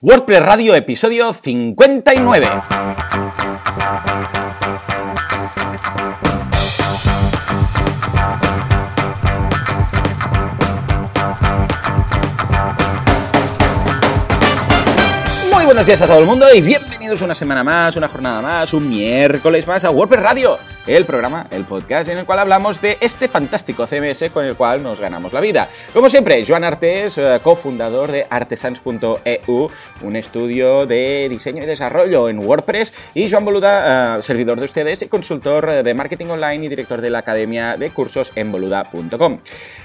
[0.00, 2.48] WordPress Radio, episodio 59.
[15.52, 18.74] Muy buenos días a todo el mundo y bienvenidos una semana más, una jornada más,
[18.74, 22.98] un miércoles más a WordPress Radio, el programa, el podcast en el cual hablamos de
[23.00, 25.68] este fantástico CMS con el cual nos ganamos la vida.
[25.94, 29.70] Como siempre, Joan Artes, eh, cofundador de artesans.eu,
[30.02, 35.00] un estudio de diseño y desarrollo en WordPress, y Joan Boluda, eh, servidor de ustedes
[35.00, 39.38] y consultor de marketing online y director de la academia de cursos en boluda.com.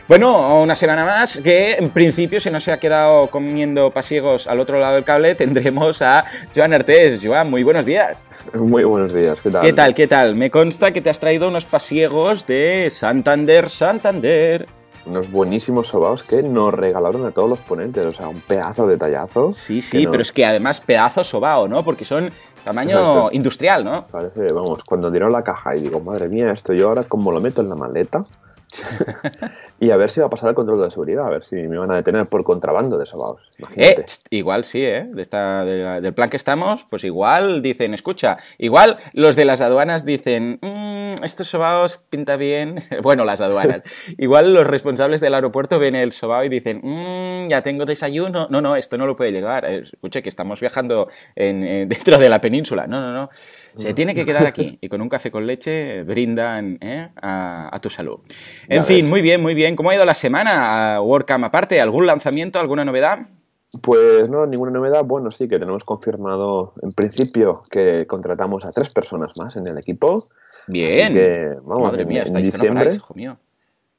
[0.09, 4.77] Bueno, una semana más que en principio se nos ha quedado comiendo pasiegos al otro
[4.77, 7.12] lado del cable, tendremos a Joan Artes.
[7.21, 8.23] Joan, muy buenos días.
[8.53, 9.61] Muy buenos días, ¿qué tal?
[9.61, 9.95] ¿Qué tal?
[9.95, 10.35] ¿Qué tal?
[10.35, 14.67] Me consta que te has traído unos pasiegos de Santander, Santander.
[15.05, 18.97] Unos buenísimos sobaos que nos regalaron a todos los ponentes, o sea, un pedazo de
[18.97, 19.51] tallazo.
[19.51, 21.83] Sí, sí, pero es que además pedazo sobao, ¿no?
[21.83, 22.31] Porque son
[22.63, 23.29] tamaño Exacto.
[23.33, 24.07] industrial, ¿no?
[24.07, 27.41] Parece, vamos, cuando dieron la caja y digo, madre mía, esto yo ahora como lo
[27.41, 28.23] meto en la maleta
[29.85, 31.77] y a ver si va a pasar el control de seguridad, a ver si me
[31.77, 33.41] van a detener por contrabando de sobaos.
[33.59, 34.01] Imagínate.
[34.01, 35.05] Eh, igual sí, ¿eh?
[35.11, 39.45] De esta, de la- del plan que estamos, pues igual dicen, escucha, igual los de
[39.45, 42.83] las aduanas dicen, "Mm, estos sobaos pinta bien.
[43.03, 43.81] Bueno, las aduanas.
[44.17, 48.47] igual los responsables del aeropuerto ven el sobao y dicen, "Mm, ya tengo desayuno.
[48.49, 49.65] No, no, esto no lo puede llegar.
[49.65, 52.87] Eh, Escuche, que estamos viajando en, eh, dentro de la península.
[52.87, 53.29] No, no, no.
[53.75, 54.77] Se tiene que quedar aquí.
[54.81, 57.09] Y con un café con leche brindan ¿eh?
[57.19, 58.19] a, a tu salud.
[58.69, 59.09] En Ya fin, ves.
[59.09, 59.72] muy bien, muy bien.
[59.75, 61.01] ¿Cómo ha ido la semana?
[61.01, 63.19] WordCamp aparte, ¿algún lanzamiento, alguna novedad?
[63.81, 65.03] Pues no, ninguna novedad.
[65.03, 69.77] Bueno, sí que tenemos confirmado en principio que contratamos a tres personas más en el
[69.77, 70.27] equipo.
[70.67, 71.13] Bien.
[71.13, 72.93] Que, vamos, Madre en- mía, en estáis no diciembre.
[72.93, 73.37] hijo mío.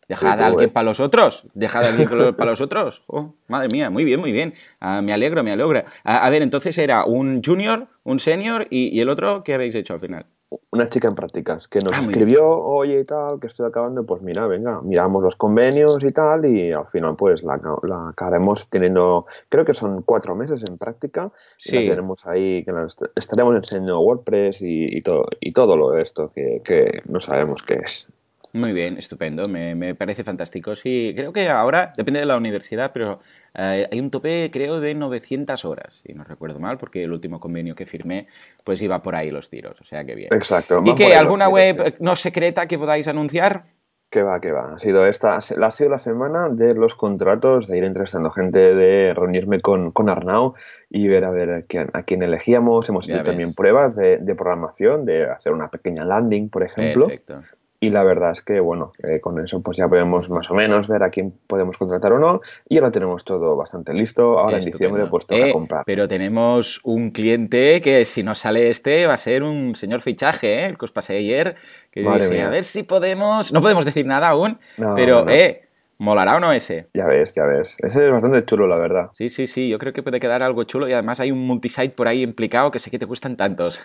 [0.06, 0.72] Dejad a alguien pues.
[0.72, 1.46] para los otros.
[1.54, 3.02] Dejad a alguien para los otros.
[3.06, 4.54] Oh, madre mía, muy bien, muy bien.
[4.78, 5.82] Ah, me alegro, me alegro.
[6.04, 9.74] Ah, a ver, entonces era un junior, un senior y, y el otro, ¿qué habéis
[9.74, 10.26] hecho al final?
[10.70, 14.22] Una chica en prácticas que nos Ah, escribió, oye y tal, que estoy acabando, pues
[14.22, 19.26] mira, venga, miramos los convenios y tal, y al final pues la, la acabaremos teniendo,
[19.48, 21.84] creo que son cuatro meses en práctica, y Sí.
[21.84, 22.72] la tenemos ahí, que
[23.16, 27.62] estaremos enseñando WordPress y, y todo, y todo lo de esto que, que no sabemos
[27.62, 28.08] qué es.
[28.54, 30.76] Muy bien, estupendo, me, me parece fantástico.
[30.76, 33.18] Sí, creo que ahora, depende de la universidad, pero
[33.52, 37.40] eh, hay un tope, creo, de 900 horas, si no recuerdo mal, porque el último
[37.40, 38.28] convenio que firmé,
[38.62, 40.28] pues iba por ahí los tiros, o sea que bien.
[40.32, 40.80] Exacto.
[40.84, 42.04] ¿Y que alguna web tiros, sí.
[42.04, 43.64] no secreta que podáis anunciar?
[44.08, 44.74] Que va, que va.
[44.74, 49.12] Ha sido esta, ha sido la semana de los contratos, de ir entrevistando gente, de
[49.14, 50.54] reunirme con, con Arnau
[50.88, 52.88] y ver a ver a quién, a quién elegíamos.
[52.88, 53.30] Hemos Ya hecho ves.
[53.32, 57.08] también pruebas de, de programación, de hacer una pequeña landing, por ejemplo.
[57.08, 57.42] Perfecto.
[57.84, 60.88] Y la verdad es que, bueno, eh, con eso pues ya podemos más o menos
[60.88, 62.40] ver a quién podemos contratar o no.
[62.68, 64.38] Y ahora tenemos todo bastante listo.
[64.38, 65.82] Ahora en diciembre pues toca Eh, comprar.
[65.84, 70.62] Pero tenemos un cliente que si no sale este va a ser un señor fichaje,
[70.62, 70.66] ¿eh?
[70.66, 71.56] el que os pasé ayer,
[71.90, 75.30] que dije, a ver si podemos, no podemos decir nada aún, No, pero no.
[75.30, 75.63] eh,
[76.04, 76.86] ¿molará o no ese?
[76.94, 77.74] Ya ves, ya ves.
[77.78, 79.10] Ese es bastante chulo, la verdad.
[79.14, 81.90] Sí, sí, sí, yo creo que puede quedar algo chulo y además hay un multisite
[81.90, 83.80] por ahí implicado que sé que te gustan tantos.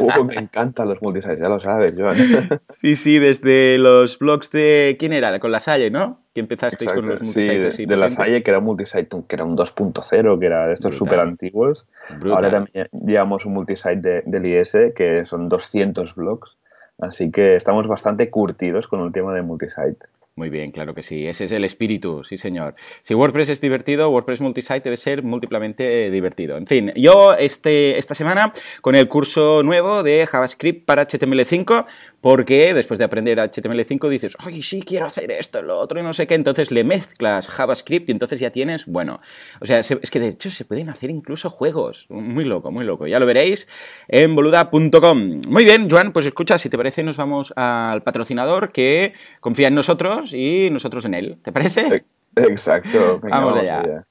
[0.00, 2.16] Uh, me encantan los multisites, ya lo sabes, Joan.
[2.68, 4.96] sí, sí, desde los blogs de...
[4.98, 5.38] ¿Quién era?
[5.38, 6.20] Con la Salle, ¿no?
[6.34, 7.86] Que empezasteis con los multisites sí, así.
[7.86, 8.08] de, de la.
[8.10, 11.86] Salle, que era un multisite, que era un 2.0, que era de estos súper antiguos.
[12.10, 12.32] Brutal.
[12.32, 16.56] Ahora también llevamos un multisite de- del IS, que son 200 blogs.
[17.00, 20.06] Así que estamos bastante curtidos con el tema de multisite.
[20.38, 21.26] Muy bien, claro que sí.
[21.26, 22.76] Ese es el espíritu, sí, señor.
[23.02, 26.56] Si WordPress es divertido, WordPress Multisite debe ser múltiplemente divertido.
[26.56, 31.86] En fin, yo este, esta semana con el curso nuevo de JavaScript para HTML5,
[32.20, 36.12] porque después de aprender HTML5 dices, ay, sí, quiero hacer esto, lo otro y no
[36.12, 39.20] sé qué, entonces le mezclas JavaScript y entonces ya tienes, bueno,
[39.60, 42.06] o sea, se- es que de hecho se pueden hacer incluso juegos.
[42.08, 43.06] Muy loco, muy loco.
[43.06, 43.68] Ya lo veréis
[44.08, 45.40] en boluda.com.
[45.48, 49.74] Muy bien, Joan, pues escucha, si te parece, nos vamos al patrocinador que confía en
[49.74, 51.38] nosotros y nosotros en él.
[51.42, 52.04] ¿Te parece?
[52.36, 53.20] Exacto.
[53.20, 54.07] venga, Vamos allá.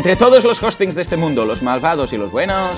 [0.00, 2.74] Entre todos los hostings de este mundo, los malvados y los buenos,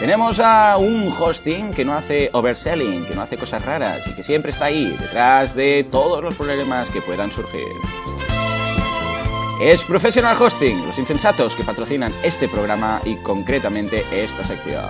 [0.00, 4.24] tenemos a un hosting que no hace overselling, que no hace cosas raras y que
[4.24, 7.68] siempre está ahí, detrás de todos los problemas que puedan surgir.
[9.62, 14.88] Es Professional Hosting, los insensatos que patrocinan este programa y concretamente esta sección.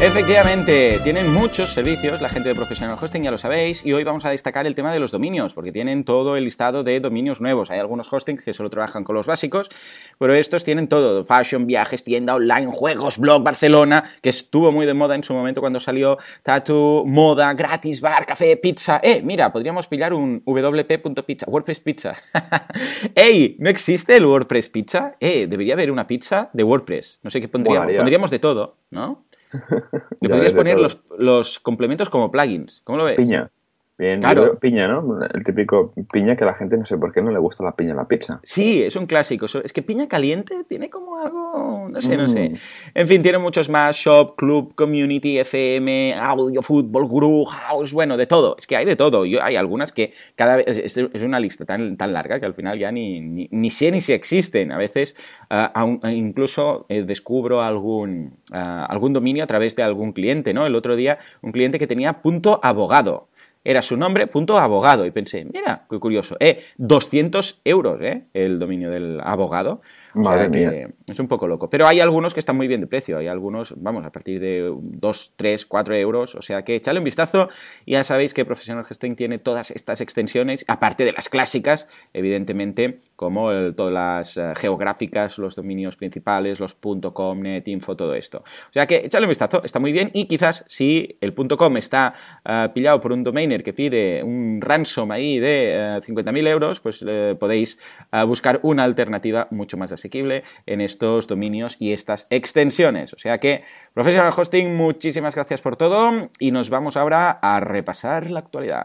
[0.00, 4.24] Efectivamente, tienen muchos servicios, la gente de Professional Hosting ya lo sabéis, y hoy vamos
[4.24, 7.72] a destacar el tema de los dominios, porque tienen todo el listado de dominios nuevos.
[7.72, 9.68] Hay algunos hostings que solo trabajan con los básicos,
[10.16, 14.94] pero estos tienen todo, fashion, viajes, tienda online, juegos, blog, Barcelona, que estuvo muy de
[14.94, 19.00] moda en su momento cuando salió Tattoo, moda, gratis, bar, café, pizza.
[19.02, 22.14] Eh, mira, podríamos pillar un wp.pizza, WordPress Pizza.
[23.16, 23.56] ¡Ey!
[23.58, 25.16] ¿No existe el WordPress Pizza?
[25.18, 27.18] Eh, debería haber una pizza de WordPress.
[27.24, 27.92] No sé qué pondríamos.
[27.96, 29.24] Pondríamos de todo, ¿no?
[30.20, 32.80] Le podrías poner los, los, complementos como plugins.
[32.84, 33.16] ¿Cómo lo ves?
[33.16, 33.50] Piña.
[33.98, 34.56] Bien, claro.
[34.60, 35.18] piña, ¿no?
[35.22, 37.72] El típico piña que a la gente no sé por qué no le gusta la
[37.72, 38.38] piña en la pizza.
[38.44, 39.46] Sí, es un clásico.
[39.46, 42.50] Es que piña caliente tiene como algo, no sé, no sé.
[42.50, 42.54] Mm.
[42.94, 48.28] En fin, tiene muchos más, shop, club, community, FM, audio, fútbol, guru, house, bueno, de
[48.28, 48.54] todo.
[48.56, 49.24] Es que hay de todo.
[49.26, 52.78] Yo, hay algunas que cada vez, es, una lista tan, tan larga que al final
[52.78, 54.70] ya ni, ni, sé ni si existen.
[54.70, 55.16] A veces
[55.50, 60.66] uh, incluso eh, descubro algún, uh, algún dominio a través de algún cliente, ¿no?
[60.66, 63.26] El otro día un cliente que tenía punto abogado
[63.64, 65.04] era su nombre, punto abogado.
[65.06, 66.36] Y pensé, mira, qué curioso.
[66.40, 68.24] Eh, 200 euros, ¿eh?
[68.32, 69.82] El dominio del abogado.
[70.14, 71.70] Madre es un poco loco.
[71.70, 73.18] Pero hay algunos que están muy bien de precio.
[73.18, 76.34] Hay algunos, vamos, a partir de 2, 3, 4 euros.
[76.34, 77.48] O sea que echadle un vistazo.
[77.84, 83.00] Y ya sabéis que Professional Hosting tiene todas estas extensiones, aparte de las clásicas, evidentemente,
[83.16, 86.76] como todas las eh, geográficas, los dominios principales, los
[87.12, 88.38] .com, net, info, todo esto.
[88.38, 90.10] O sea que echadle un vistazo, está muy bien.
[90.12, 92.14] Y quizás si el .com está
[92.44, 97.04] eh, pillado por un domainer que pide un ransom ahí de 50.000 eh, euros, pues
[97.38, 97.78] podéis
[98.26, 103.12] buscar una alternativa mucho más asequible en estos dominios y estas extensiones.
[103.12, 103.64] O sea que,
[103.94, 108.84] Professional Hosting, muchísimas gracias por todo y nos vamos ahora a repasar la actualidad.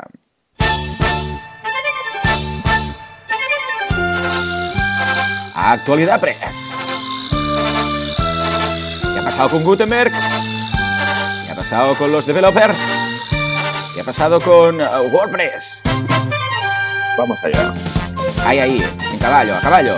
[5.56, 6.70] Actualidad Press.
[9.14, 10.12] ¿Qué ha pasado con Gutenberg?
[11.46, 12.78] ¿Qué ha pasado con los developers?
[13.94, 15.82] ¿Qué ha pasado con uh, WordPress?
[17.18, 17.72] Vamos allá.
[18.46, 18.84] Ahí, ahí,
[19.14, 19.94] en caballo, a caballo.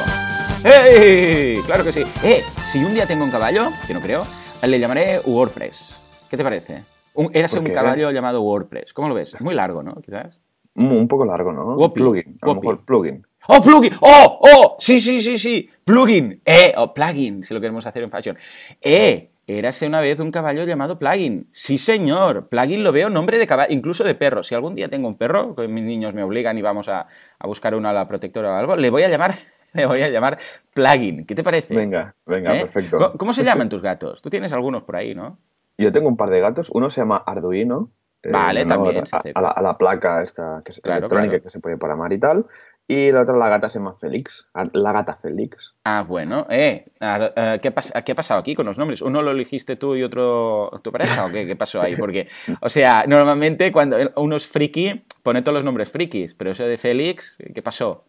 [0.67, 1.59] ¡Hey!
[1.63, 2.03] Claro que sí.
[2.23, 2.41] Eh,
[2.71, 4.25] si un día tengo un caballo, que no creo,
[4.63, 5.95] le llamaré WordPress.
[6.27, 6.83] ¿Qué te parece?
[7.13, 8.91] Un, érase un caballo llamado WordPress.
[8.91, 9.35] ¿Cómo lo ves?
[9.35, 9.93] Es muy largo, ¿no?
[10.01, 10.39] Quizás.
[10.73, 11.93] Un poco largo, ¿no?
[11.93, 12.37] plugin.
[12.41, 13.27] A lo mejor plugin.
[13.47, 13.93] ¡Oh, plugin!
[13.99, 14.75] ¡Oh, oh!
[14.79, 15.69] Sí, sí, sí, sí.
[15.83, 16.41] Plugin.
[16.43, 18.35] Eh, o plugin, si lo queremos hacer en fashion.
[18.81, 21.47] Eh, érase una vez un caballo llamado plugin.
[21.51, 22.49] Sí, señor.
[22.49, 24.41] Plugin lo veo nombre de caballo, incluso de perro.
[24.41, 27.05] Si algún día tengo un perro, que mis niños me obligan y vamos a,
[27.37, 29.35] a buscar una a la protectora o algo, le voy a llamar
[29.77, 30.37] le voy a llamar
[30.73, 31.25] plugin.
[31.25, 31.75] ¿Qué te parece?
[31.75, 32.61] Venga, venga, ¿Eh?
[32.61, 33.13] perfecto.
[33.17, 34.21] ¿Cómo se llaman tus gatos?
[34.21, 35.37] Tú tienes algunos por ahí, ¿no?
[35.77, 36.69] Yo tengo un par de gatos.
[36.73, 37.91] Uno se llama Arduino.
[38.23, 39.03] Eh, vale, también.
[39.35, 42.45] A, la, placa esta que es electrónica que se puede programar y tal.
[42.87, 44.47] Y la otra, la gata se llama Félix.
[44.73, 45.73] La gata Félix.
[45.83, 46.45] Ah, bueno.
[46.49, 47.73] Eh, eh ¿qué,
[48.05, 49.01] ¿Qué ha pasado aquí con los nombres?
[49.01, 51.25] ¿Uno lo elegiste tú y otro tu pareja?
[51.25, 51.95] ¿O qué, qué pasó ahí?
[51.95, 52.27] Porque,
[52.61, 56.35] o sea, normalmente cuando uno es friki, pone todos los nombres frikis.
[56.35, 58.05] Pero eso de Félix, ¿qué pasó?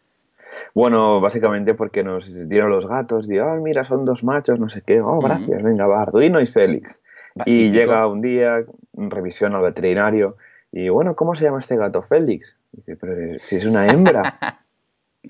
[0.75, 4.83] Bueno, básicamente porque nos dieron los gatos, digo, oh, mira, son dos machos, no sé
[4.83, 7.01] qué, oh, gracias, venga, va, Arduino y Félix.
[7.45, 8.65] y llega un día,
[8.95, 10.37] revisión al veterinario,
[10.73, 12.03] y bueno, ¿cómo se llama este gato?
[12.03, 12.57] Félix.
[12.73, 14.39] dice, pero si es una hembra.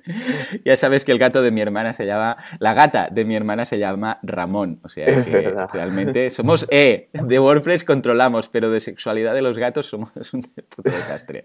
[0.64, 3.64] ya sabes que el gato de mi hermana se llama, la gata de mi hermana
[3.64, 4.80] se llama Ramón.
[4.82, 9.86] O sea, que realmente somos, eh, de WordPress controlamos, pero de sexualidad de los gatos
[9.86, 11.44] somos un puto desastre.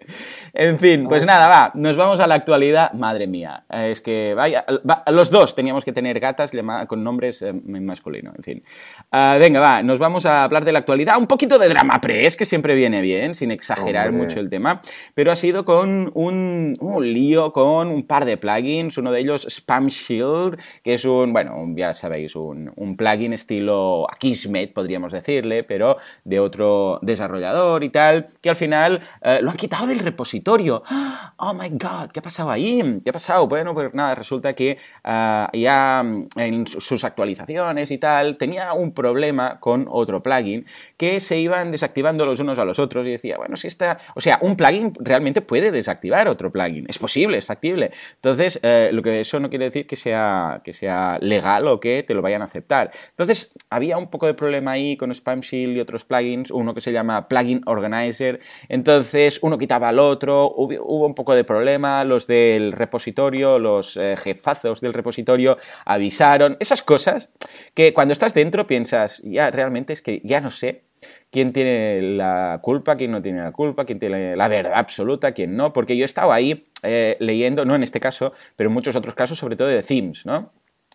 [0.53, 2.93] En fin, pues nada, va, nos vamos a la actualidad.
[2.93, 4.65] Madre mía, es que vaya,
[5.11, 6.51] los dos teníamos que tener gatas
[6.87, 8.63] con nombres en eh, masculino, en fin.
[9.11, 11.17] Ah, venga, va, nos vamos a hablar de la actualidad.
[11.17, 14.81] Un poquito de drama press, que siempre viene bien, sin exagerar mucho el tema,
[15.13, 19.47] pero ha sido con un, un lío, con un par de plugins, uno de ellos
[19.49, 25.95] Spam Shield, que es un, bueno, ya sabéis, un, plugin estilo Akismet, podríamos decirle, pero
[26.25, 30.83] de otro desarrollador y tal, que al final eh, lo han quitado del repositorio.
[31.43, 32.99] Oh my god, ¿qué ha pasado ahí?
[33.03, 33.47] ¿Qué ha pasado?
[33.47, 36.05] Bueno, pues nada, resulta que eh, ya
[36.35, 40.65] en sus actualizaciones y tal tenía un problema con otro plugin
[41.01, 44.21] que se iban desactivando los unos a los otros y decía, bueno, si está, o
[44.21, 47.89] sea, un plugin realmente puede desactivar otro plugin, es posible, es factible.
[48.17, 52.03] Entonces, eh, lo que eso no quiere decir que sea, que sea legal o que
[52.03, 52.91] te lo vayan a aceptar.
[53.09, 56.81] Entonces, había un poco de problema ahí con Spam Shield y otros plugins, uno que
[56.81, 58.39] se llama Plugin Organizer.
[58.69, 64.15] Entonces, uno quitaba al otro, hubo, un poco de problema, los del repositorio, los eh,
[64.17, 67.31] jefazos del repositorio avisaron, esas cosas
[67.73, 70.90] que cuando estás dentro piensas, ya realmente es que ya no sé
[71.29, 75.55] quién tiene la culpa, quién no tiene la culpa, quién tiene la verdad absoluta, quién
[75.55, 78.95] no, porque yo he estado ahí eh, leyendo, no en este caso, pero en muchos
[78.95, 80.51] otros casos, sobre todo de themes, ¿no?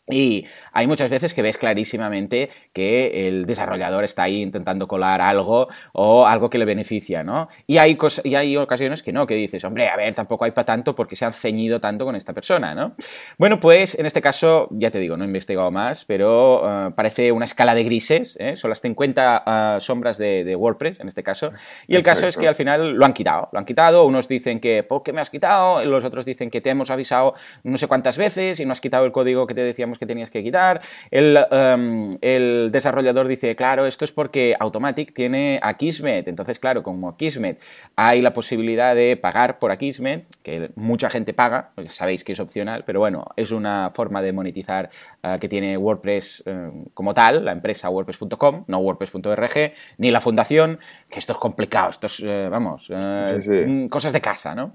[0.08, 5.66] Y hay muchas veces que ves clarísimamente que el desarrollador está ahí intentando colar algo
[5.92, 7.48] o algo que le beneficia, ¿no?
[7.66, 10.64] Y hay, y hay ocasiones que no, que dices, hombre, a ver, tampoco hay para
[10.64, 12.94] tanto porque se han ceñido tanto con esta persona, ¿no?
[13.36, 17.32] Bueno, pues en este caso, ya te digo, no he investigado más, pero eh, parece
[17.32, 18.56] una escala de grises, ¿eh?
[18.56, 21.52] son las 50 eh, sombras de, WordPress en este caso,
[21.88, 24.60] y el caso es que al final lo han quitado, lo han quitado, unos dicen
[24.60, 25.84] que, ¿por qué me has quitado?
[25.84, 27.34] Los otros dicen que te hemos avisado
[27.64, 30.30] no sé cuántas veces y no has quitado el código que te decíamos que tenías
[30.30, 30.80] que quitar.
[31.10, 36.28] Em, el, desarrollador dice, claro, esto es porque Automatic tiene Akismet.
[36.28, 37.60] Entonces, claro, como Akismet
[37.96, 42.84] hay la posibilidad de pagar por Akismet, que mucha gente paga, sabéis que es opcional,
[42.84, 44.90] pero bueno, es una forma de monetizar
[45.22, 50.78] eh, que tiene WordPress eh, como tal, la empresa WordPress.com, no WordPress.org, ni la fundación,
[51.10, 54.74] que esto es complicado, esto es, eh, vamos, mm, cosas de casa, ¿no?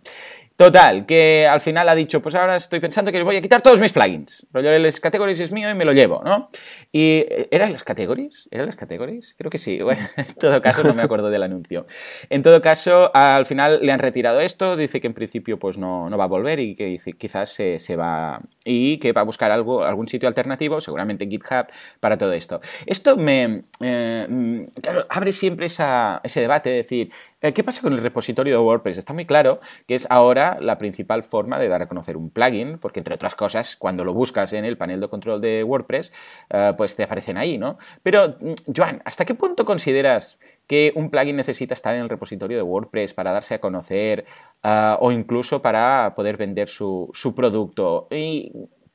[0.56, 3.80] Total, que al final ha dicho, pues ahora estoy pensando que voy a quitar todos
[3.80, 4.46] mis plugins.
[4.54, 6.50] El las categories es mío y me lo llevo, ¿no?
[6.92, 8.48] Y ¿eran las categories?
[8.52, 9.34] ¿Eran las categories?
[9.38, 9.82] Creo que sí.
[9.82, 11.86] Bueno, en todo caso no me acuerdo del anuncio.
[12.30, 16.10] En todo caso, al final le han retirado esto, dice que en principio pues no,
[16.10, 19.52] no va a volver y que quizás se, se, va y que va a buscar
[19.52, 21.68] algo, algún sitio alternativo, seguramente GitHub,
[22.00, 22.62] para todo esto.
[22.86, 27.82] Esto me, eh, mm, claro, abre siempre esa, ese debate de decir, eh, ¿Qué pasa
[27.82, 29.00] con el repositorio de WordPress?
[29.00, 32.78] Está muy claro que es ahora la principal forma de dar a conocer un plugin,
[32.78, 36.12] porque entre otras cosas, cuando lo buscas en el panel de control de WordPress,
[36.52, 37.80] eh, pues te aparecen ahí, ¿no?
[38.04, 42.58] Pero, mm, Joan, ¿hasta qué punto consideras que un plugin necesita estar en el repositorio
[42.58, 44.24] de WordPress para darse a conocer
[44.64, 48.08] eh, o incluso para poder vender su, su producto?
[48.12, 48.52] ¿Y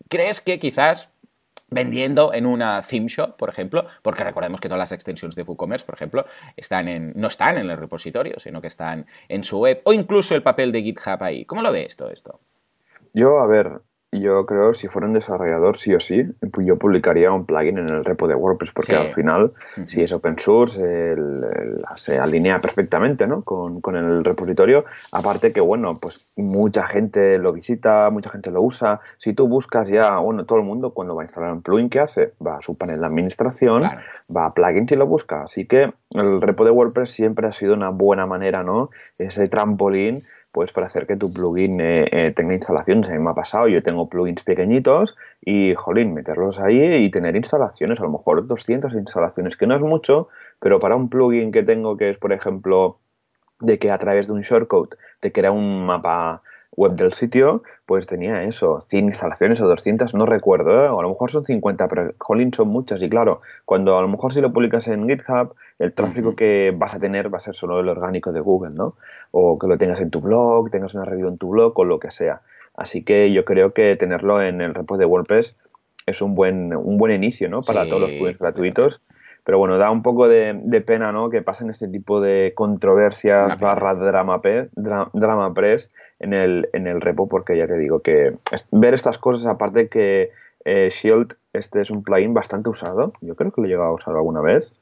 [0.09, 1.11] crees que quizás
[1.69, 5.85] vendiendo en una theme shop, por ejemplo, porque recordemos que todas las extensiones de WooCommerce,
[5.85, 6.25] por ejemplo,
[6.57, 10.35] están en, no están en el repositorio, sino que están en su web, o incluso
[10.35, 11.45] el papel de GitHub ahí.
[11.45, 12.41] ¿Cómo lo ves todo esto?
[13.13, 13.81] Yo, a ver,
[14.13, 16.23] yo creo si fuera un desarrollador, sí o sí,
[16.59, 19.53] yo publicaría un plugin en el repo de WordPress, porque al final,
[19.87, 20.81] si es open source,
[21.97, 23.43] se alinea perfectamente ¿no?
[23.43, 24.85] con, con, el repositorio.
[25.13, 29.01] Aparte que, bueno, pues mucha gente lo visita, mucha gente lo usa.
[29.19, 32.01] Si tú buscas ya, bueno, todo el mundo cuando va a instalar un plugin, ¿qué
[32.01, 32.33] hace?
[32.45, 33.83] Va a su panel de administración,
[34.35, 35.43] va a plugins y lo busca.
[35.43, 38.91] Así que el repo de WordPress siempre ha sido una buena manera, ¿no?
[39.19, 40.23] Ese trampolín
[40.57, 43.11] pues para hacer que tu plugin eh, eh, tenga instalaciones.
[43.11, 47.37] A mí me ha pasado, yo tengo plugins pequeñitos y, jolín, meterlos ahí y tener
[47.37, 51.63] instalaciones, a lo mejor 200 instalaciones, que no es mucho, pero para un plugin que
[51.63, 52.97] tengo que es, por ejemplo,
[53.61, 56.41] de que a través de un shortcode te crea un mapa
[56.75, 60.89] web del sitio, pues tenía eso, 100 instalaciones o 200, no recuerdo, ¿eh?
[60.89, 64.09] o a lo mejor son 50, pero jolín son muchas y claro, cuando a lo
[64.09, 67.55] mejor si lo publicas en GitHub, el tráfico que vas a tener va a ser
[67.55, 68.95] solo el orgánico de Google, ¿no?
[69.31, 71.99] O que lo tengas en tu blog, tengas una review en tu blog o lo
[71.99, 72.41] que sea.
[72.77, 75.57] Así que yo creo que tenerlo en el repo de WordPress
[76.07, 77.63] es un buen, un buen inicio, ¿no?
[77.63, 79.03] Para todos los plugins gratuitos.
[79.45, 81.31] Pero bueno, da un poco de, pena, ¿no?
[81.31, 84.41] Que pasen este tipo de controversias barra drama,
[84.75, 88.35] drama press en el, en el repo, porque ya te digo que
[88.73, 90.31] ver estas cosas, aparte que
[90.65, 93.95] eh, Shield, este es un plugin bastante usado, yo creo que lo he llegado a
[93.95, 94.73] usar alguna vez,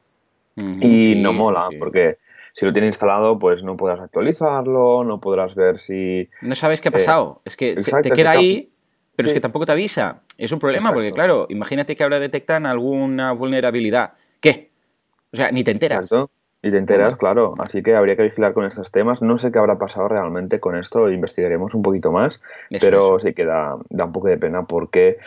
[0.57, 2.19] y no mola, porque
[2.53, 6.29] si lo tienes instalado, pues no podrás actualizarlo, no podrás ver si...
[6.43, 8.71] No sabes qué ha pasado, es que te queda ahí
[9.17, 10.23] pero es que tampoco te avisa.
[10.39, 14.15] Es un problema porque, claro, imagínate que ahora detectan alguna vulnerabilidad.
[14.41, 14.71] ¿Qué?
[15.33, 16.09] O sea, ni te enteras.
[16.63, 17.55] Ni te enteras, claro.
[17.59, 19.23] Así que habría que vigilar con estos temas.
[19.23, 22.41] No sé qué habrá pasado realmente con esto, investigaremos un poquito más,
[22.81, 25.19] pero sí que da, un poco de pena porque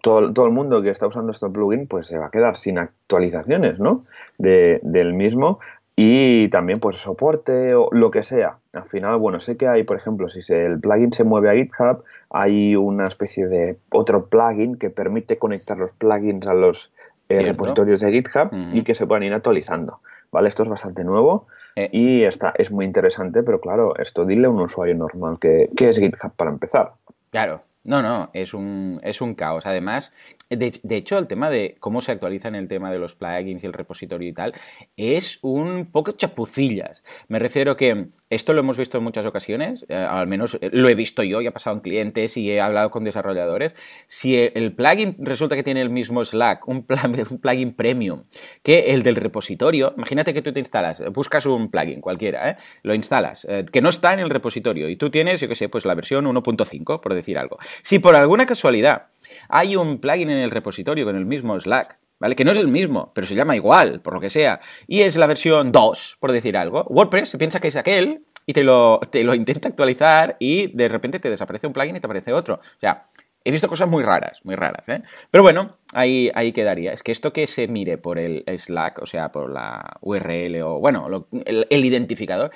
[0.00, 2.78] todo, todo, el mundo que está usando este plugin pues se va a quedar sin
[2.78, 4.02] actualizaciones, ¿no?
[4.38, 5.60] De, del mismo
[5.94, 8.56] y también pues soporte o lo que sea.
[8.72, 12.04] Al final, bueno, sé que hay, por ejemplo, si el plugin se mueve a GitHub,
[12.30, 16.92] hay una especie de otro plugin que permite conectar los plugins a los
[17.28, 19.98] eh, repositorios de GitHub y que se puedan ir actualizando.
[20.30, 20.48] ¿Vale?
[20.48, 21.46] Esto es bastante nuevo
[21.76, 21.90] eh.
[21.92, 25.90] y está, es muy interesante, pero claro, esto dile a un usuario normal que, que
[25.90, 26.92] es GitHub para empezar.
[27.30, 29.66] Claro, no, no, es un, es un caos.
[29.66, 30.12] Además,
[30.56, 33.66] de, hecho, el tema de cómo se actualiza en el tema de los plugins y
[33.66, 34.54] el repositorio y tal,
[34.96, 37.02] es un poco chapucillas.
[37.28, 40.94] Me refiero que esto lo hemos visto en muchas ocasiones, eh, al menos lo he
[40.94, 43.74] visto yo y ha pasado en clientes y he hablado con desarrolladores.
[44.06, 48.22] Si el plugin resulta que tiene el mismo Slack, un, plugin premium,
[48.62, 52.56] que el del repositorio, imagínate que tú te instalas, buscas un plugin cualquiera, ¿eh?
[52.82, 55.68] lo instalas, eh, que no está en el repositorio y tú tienes, yo qué sé,
[55.68, 57.58] pues la versión 1.5, por decir algo.
[57.82, 59.06] Si por alguna casualidad
[59.52, 62.34] hay un plugin en el repositorio con el mismo Slack, ¿vale?
[62.34, 65.16] Que no es el mismo, pero se llama igual, por lo que sea, y es
[65.16, 66.84] la versión 2, por decir algo.
[66.88, 70.88] WordPress se piensa que es aquel y te lo, te lo intenta actualizar y de
[70.88, 72.54] repente te desaparece un plugin y te aparece otro.
[72.54, 73.08] O sea,
[73.44, 75.02] He visto cosas muy raras, muy raras, ¿eh?
[75.30, 76.92] Pero bueno, ahí, ahí quedaría.
[76.92, 80.78] Es que esto que se mire por el Slack, o sea, por la URL o,
[80.78, 82.52] bueno, el, identificador,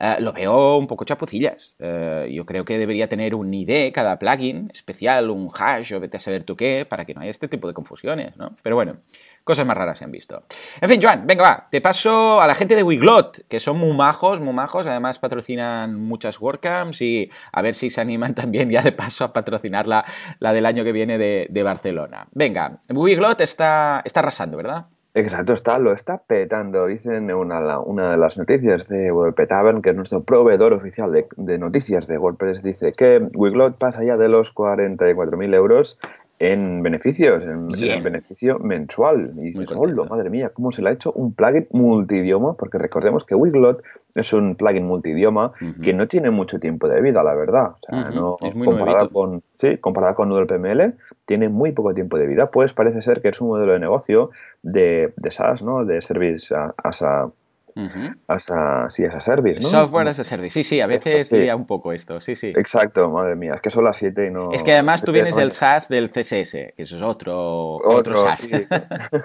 [0.00, 1.76] eh, lo veo un poco chapucillas.
[1.78, 6.16] Eh, yo creo que debería tener un ID cada plugin especial, un hash o vete
[6.16, 8.56] a saber tú qué, para que no haya este tipo de confusiones, ¿no?
[8.62, 8.96] Pero bueno,
[9.44, 10.42] Cosas más raras se han visto.
[10.80, 11.68] En fin, Joan, venga, va.
[11.70, 14.86] Te paso a la gente de Wiglot, que son muy majos, muy majos.
[14.86, 19.32] Además, patrocinan muchas WordCamps y a ver si se animan también ya de paso a
[19.32, 20.04] patrocinar la,
[20.40, 22.28] la del año que viene de, de Barcelona.
[22.32, 24.86] Venga, Wiglot está, está arrasando, ¿verdad?
[25.12, 26.86] Exacto, está, lo está petando.
[26.86, 29.12] Dicen una, una de las noticias de
[29.48, 34.04] Tavern, que es nuestro proveedor oficial de, de noticias de WordPress, dice que Wiglot pasa
[34.04, 35.98] ya de los 44.000 euros
[36.40, 37.68] en beneficios, en,
[38.02, 39.32] beneficio mensual.
[39.36, 39.76] Y dices,
[40.08, 42.54] madre mía, ¿cómo se le ha hecho un plugin multidioma?
[42.54, 43.82] Porque recordemos que Wiglot
[44.14, 47.72] es un plugin multidioma que no tiene mucho tiempo de vida, la verdad.
[47.92, 50.94] O sea, no, es muy comparado con, sí, comparado con PML,
[51.26, 52.50] tiene muy poco tiempo de vida.
[52.50, 54.30] Pues parece ser que es un modelo de negocio
[54.62, 55.84] de, de SaaS, ¿no?
[55.84, 57.30] De Service as a
[57.76, 59.68] sí, as a service, ¿no?
[59.68, 61.48] Software as a service, sí, sí, a veces sí.
[61.50, 62.52] un poco esto, sí, sí.
[62.56, 64.52] Exacto, madre mía, es que son las 7 y no...
[64.52, 68.48] Es que además tú vienes del SaaS del CSS, que eso es otro, otro, SaaS.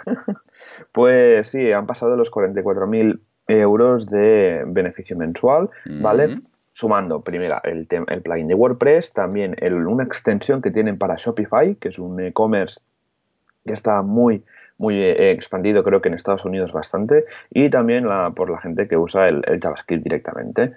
[0.91, 6.39] pues sí, han pasado los 44.000 euros de beneficio mensual, ¿vale?
[6.71, 9.55] Sumando, primera, el, el plugin de WordPress, también
[9.87, 12.81] una extensión que tienen para Shopify, que es un e-commerce
[13.65, 14.43] que está muy
[14.79, 18.87] muy eh, expandido, creo que en Estados Unidos bastante, y también la, por la gente
[18.87, 20.73] que usa el, JavaScript directamente.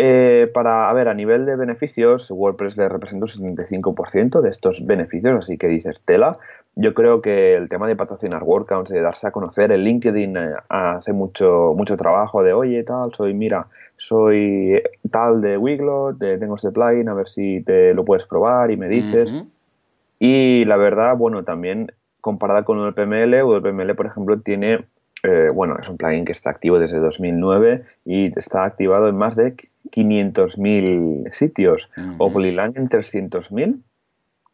[0.00, 4.86] Eh, para, a ver, a nivel de beneficios, WordPress le representa un 75% de estos
[4.86, 6.38] beneficios, así que dices tela.
[6.76, 10.54] Yo creo que el tema de patrocinar WordCamps, de darse a conocer, el LinkedIn eh,
[10.68, 13.66] hace mucho, mucho trabajo de, oye, tal, soy, mira,
[13.96, 14.80] soy
[15.10, 18.88] tal de Wiglot, tengo este plugin, a ver si te lo puedes probar y me
[18.88, 19.34] dices.
[20.20, 24.84] Y la verdad, bueno, también comparada con UPML, UPML, por ejemplo, tiene,
[25.22, 29.36] eh, bueno, es un plugin que está activo desde 2009 y está activado en más
[29.36, 29.54] de
[29.90, 33.80] 500.000 sitios, o Polylang en 300.000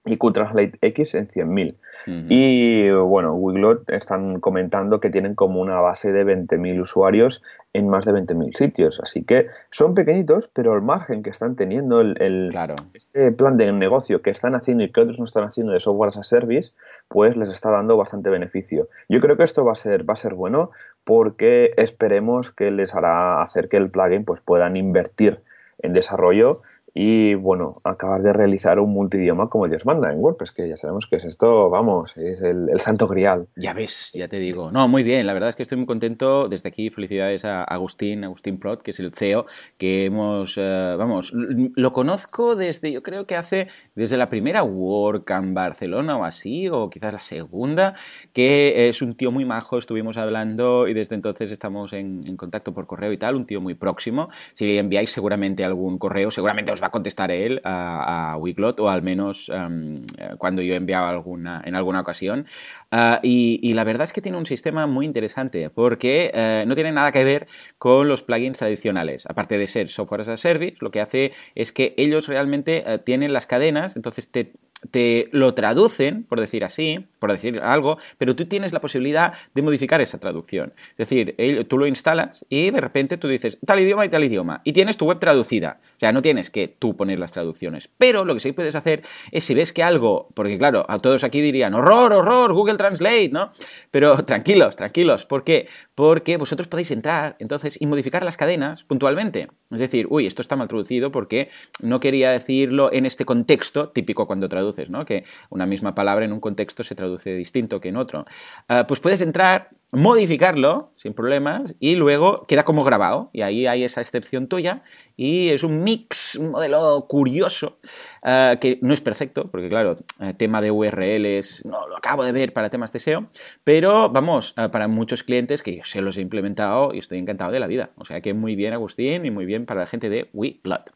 [0.06, 1.75] y QTranslate X en 100.000.
[2.06, 7.42] Y bueno, Wiglot están comentando que tienen como una base de 20.000 usuarios
[7.73, 9.00] en más de 20.000 sitios.
[9.02, 12.50] Así que son pequeñitos, pero el margen que están teniendo, el,
[12.92, 16.11] este plan de negocio que están haciendo y que otros no están haciendo de software
[16.11, 16.73] as a service,
[17.09, 18.88] pues les está dando bastante beneficio.
[19.09, 20.71] Yo creo que esto va a ser, va a ser bueno
[21.05, 25.43] porque esperemos que les hará hacer que el plugin pues puedan invertir
[25.83, 26.61] en desarrollo
[26.96, 31.09] y bueno, acabar de realizar un multidioma como Dios manda en WordPress, que ya sabemos
[31.09, 33.48] que es esto, vamos, es el, santo grial.
[33.57, 34.70] Ya ves, ya te digo.
[34.70, 36.48] No, muy bien, la verdad es que estoy muy contento.
[36.48, 41.33] Desde aquí, felicidades a Agustín, Agustín Prot, que es el CEO, que hemos, eh, vamos,
[41.35, 46.90] lo conozco desde, yo creo que hace, desde la primera WordCamp Barcelona o así, o
[46.90, 47.94] quizás la segunda,
[48.33, 52.72] que es un tío muy majo, estuvimos hablando y desde entonces estamos en, en contacto
[52.72, 54.28] por correo y tal, un tío muy próximo.
[54.54, 58.90] Si enviáis seguramente algún correo, seguramente os va a contestar él a, a Wiglot, o
[58.90, 60.05] al menos em,
[60.37, 62.47] cuando yo he enviado alguna, en alguna ocasión.
[62.90, 66.92] Ah, y, la verdad es que tiene un sistema muy interesante porque eh, no tiene
[66.92, 69.27] nada que ver con los plugins tradicionales.
[69.27, 72.99] Aparte de ser software as a service, lo que hace es que ellos realmente eh,
[72.99, 74.53] tienen las cadenas, entonces te
[74.90, 79.63] te lo traducen, por decir así, por decir algo, pero tú tienes la posibilidad de
[79.63, 80.75] modificar esa traducción.
[80.99, 81.35] Es decir,
[81.69, 84.99] tú lo instalas y de repente tú dices tal idioma y tal idioma y tienes
[84.99, 85.81] tu web traducida.
[85.97, 87.89] O sea, no tienes que tú poner las traducciones.
[87.97, 91.25] Pero lo que sí puedes hacer es si ves que algo, porque claro, a todos
[91.25, 93.53] aquí dirían horror, horror, Google Translate, ¿no?
[93.91, 95.25] Pero tranquilos, tranquilos.
[95.25, 95.69] ¿Por qué?
[95.95, 99.49] Porque vosotros podéis entrar entonces y modificar las cadenas puntualmente.
[99.71, 101.49] Es decir, uy, esto está mal traducido porque
[101.81, 106.41] no quería decirlo en este contexto típico cuando traduces que una misma palabra en un
[106.41, 108.24] contexto se traduce distinto que en otro.
[108.68, 113.85] Ah, pues puedes entrar, modificarlo sin problemas y luego queda como grabado y ahí hay
[113.85, 114.83] esa excepción tuya
[115.16, 117.79] y es un mix, un modelo curioso
[118.22, 122.33] ah, que no es perfecto porque claro, eh, tema de URLs no lo acabo de
[122.33, 123.29] ver para temas de SEO,
[123.62, 127.53] pero vamos, ah, para muchos clientes que yo se los he implementado y estoy encantado
[127.53, 127.90] de la vida.
[127.96, 130.90] O sea que muy bien Agustín y muy bien para la gente de WeBlood.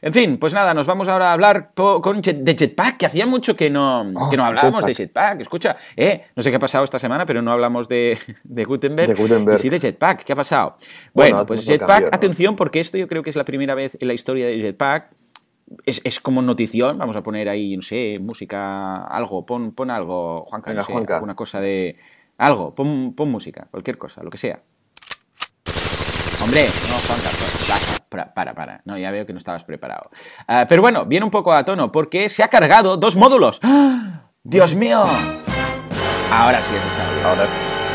[0.00, 3.56] En fin, pues nada, nos vamos ahora a hablar con de Jetpack, que hacía mucho
[3.56, 5.40] que no, que no ah, hablábamos de Jetpack.
[5.40, 9.12] Escucha, eh, no sé qué ha pasado esta semana, pero no hablamos de, de Gutenberg,
[9.54, 10.24] Y sí de Jetpack.
[10.24, 10.76] ¿Qué ha pasado?
[11.12, 14.14] Bueno, pues Jetpack, atención, porque esto yo creo que es la primera vez en la
[14.14, 15.10] historia de Jetpack.
[15.84, 20.46] Es, es, como notición, vamos a poner ahí, no sé, música, algo, pon, pon algo,
[20.46, 21.96] Juanca, no sé, alguna cosa de...
[22.38, 24.62] Algo, pon, pon música, cualquier cosa, lo que sea.
[26.40, 27.47] Hombre, no, Juanca.
[28.08, 28.80] Para, para, para.
[28.84, 30.10] No, ya veo que no estabas preparado.
[30.46, 33.60] Ah, pero bueno, viene un poco a tono porque se ha cargado dos módulos.
[33.62, 34.22] ¡Ah!
[34.42, 35.04] ¡Dios mío!
[36.30, 37.26] Ahora sí has estado bien.
[37.26, 37.44] Ahora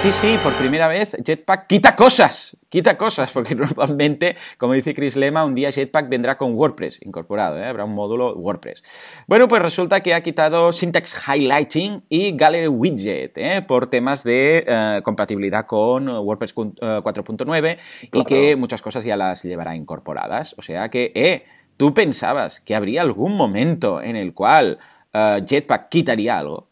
[0.04, 5.16] Sí, sí, por primera vez Jetpack quita cosas, quita cosas, porque normalmente, como dice Chris
[5.16, 7.66] Lema, un día Jetpack vendrá con WordPress incorporado, ¿eh?
[7.66, 8.84] habrá un módulo WordPress.
[9.28, 13.62] Bueno, pues resulta que ha quitado Syntax Highlighting y Gallery Widget ¿eh?
[13.62, 17.78] por temas de eh, compatibilidad con WordPress 4.9
[18.12, 20.56] y que muchas cosas ya las llevará incorporadas.
[20.58, 21.46] O sea que, eh,
[21.78, 24.80] tú pensabas que habría algún momento en el cual
[25.14, 26.70] Jetpack quitaría algo.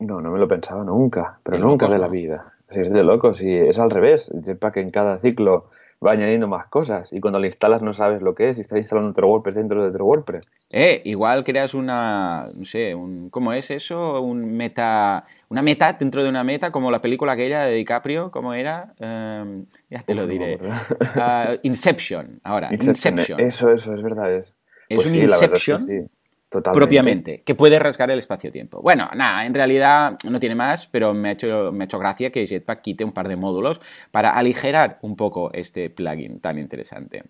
[0.00, 2.52] No, no me lo pensaba nunca, pero nunca de la vida.
[2.70, 4.30] Sí, es de locos y es al revés.
[4.44, 5.70] Jetpack en cada ciclo
[6.04, 8.78] va añadiendo más cosas y cuando lo instalas no sabes lo que es y estás
[8.78, 10.46] instalando otro WordPress dentro de otro WordPress.
[10.72, 14.22] Eh, igual creas una, no sé, un, ¿cómo es eso?
[14.22, 18.54] Un meta, una meta dentro de una meta, como la película aquella de DiCaprio, ¿cómo
[18.54, 18.94] era?
[18.98, 20.58] Em, ya te lo diré.
[20.60, 23.40] Uh, Inception, ahora, Inception.
[23.40, 24.32] Eso, eso, es verdad.
[24.32, 24.54] Es,
[24.88, 26.08] es pues un Inception
[26.50, 28.82] propiamente, que puede rasgar el espacio-tiempo.
[28.82, 32.30] Bueno, nada, en realidad no tiene más, pero me ha, hecho, me ha hecho gracia
[32.30, 37.22] que Jetpack quite un par de módulos para aligerar un poco este plugin tan interesante.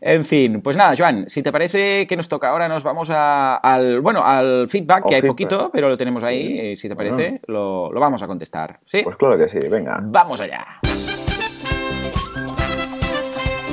[0.00, 4.00] En fin, pues nada, Joan, si te parece que nos toca ahora, nos vamos al,
[4.00, 7.92] bueno, al feedback, que hay poquito, pero lo tenemos ahí, eh, si te parece, lo,
[7.92, 8.78] lo, vamos a contestar.
[8.86, 9.02] ¿Sí?
[9.02, 9.98] Pues claro que sí, venga.
[10.02, 10.64] Vamos allá.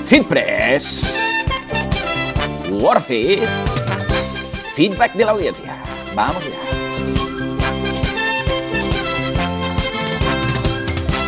[0.06, 1.22] FeedPress.
[2.82, 3.85] Worth it
[4.76, 5.74] feedback de la audiencia.
[6.14, 6.86] Vamos ya.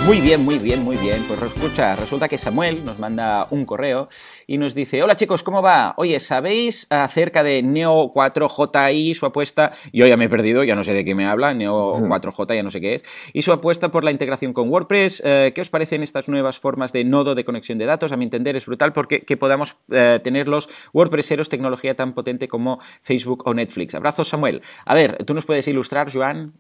[0.06, 1.24] Muy bien, muy bien, muy bien.
[1.28, 4.10] Pues escucha, resulta que Samuel nos manda un correo
[4.48, 5.94] y nos dice, hola chicos, ¿cómo va?
[5.98, 9.74] Oye, ¿sabéis acerca de Neo 4JI, su apuesta?
[9.92, 12.64] Yo ya me he perdido, ya no sé de qué me habla, Neo 4J, ya
[12.64, 13.04] no sé qué es.
[13.34, 15.22] Y su apuesta por la integración con WordPress.
[15.26, 18.14] Eh, ¿Qué os parecen estas nuevas formas de nodo de conexión de datos?
[18.14, 22.48] A mi entender es brutal porque que podamos eh, tener los WordPresseros tecnología tan potente
[22.48, 23.96] como Facebook o Netflix.
[23.96, 24.62] Abrazos, Samuel.
[24.86, 26.54] A ver, ¿tú nos puedes ilustrar, Joan?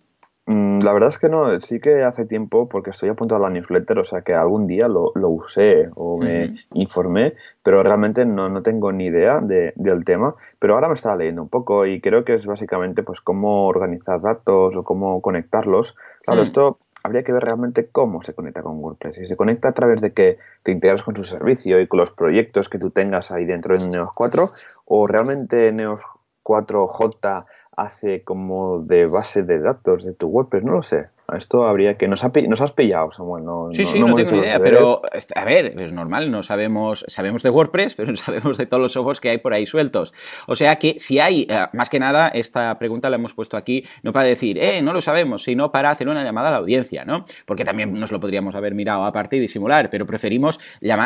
[0.48, 3.54] Mm, la verdad es que no, sí que hace tiempo, porque estoy apuntado a la
[3.54, 8.62] newsletter, o sea que algún día lo, usé o me informé, pero realmente no, no
[8.64, 10.36] tengo ni idea de, del tema.
[10.60, 14.22] Pero ahora me estaba leyendo un poco y creo que es básicamente pues cómo organizar
[14.22, 15.96] datos o cómo conectarlos.
[16.24, 19.18] Claro, esto habría que ver realmente cómo se conecta con WordPress.
[19.18, 22.12] Si se conecta a través de que te integras con su servicio y con los
[22.14, 24.48] proyectos que tú tengas ahí dentro de Neos 4,
[24.86, 26.00] o realmente Neos
[26.44, 27.46] 4J
[27.78, 31.10] hace como de base de datos de tu WordPress, no lo sé.
[31.36, 32.08] Esto habría que...
[32.08, 33.44] Nos, nos has pillado, Samuel.
[33.44, 35.02] No, sí, sí, no, tengo idea, pero
[35.36, 38.94] a ver, es normal, no sabemos, sabemos de WordPress, pero no sabemos de todos los
[38.94, 40.14] softwares que hay por ahí sueltos.
[40.48, 43.84] O sea que si hay, eh, más que nada, esta pregunta la hemos puesto aquí
[44.04, 47.04] no para decir, eh, no lo sabemos, sino para hacer una llamada a la audiencia,
[47.04, 47.26] ¿no?
[47.46, 50.60] Porque también nos lo podríamos haber mirado aparte y disimular, pero preferimos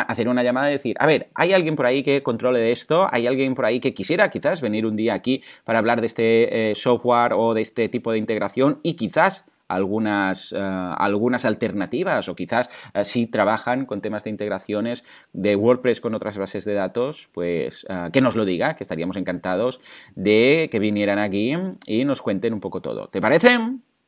[0.06, 3.06] hacer una llamada y decir, a ver, ¿hay alguien por ahí que controle de esto?
[3.10, 6.70] ¿Hay alguien por ahí que quisiera quizás venir un día aquí para hablar de este
[6.70, 12.34] eh, software o de este tipo de integración y quizás algunas, eh, algunas alternativas o
[12.34, 17.28] quizás eh, si trabajan con temas de integraciones de WordPress con otras bases de datos,
[17.32, 19.80] pues eh, que nos lo diga, que estaríamos encantados
[20.14, 21.56] de que vinieran aquí
[21.86, 23.08] y nos cuenten un poco todo.
[23.08, 23.58] ¿Te parece?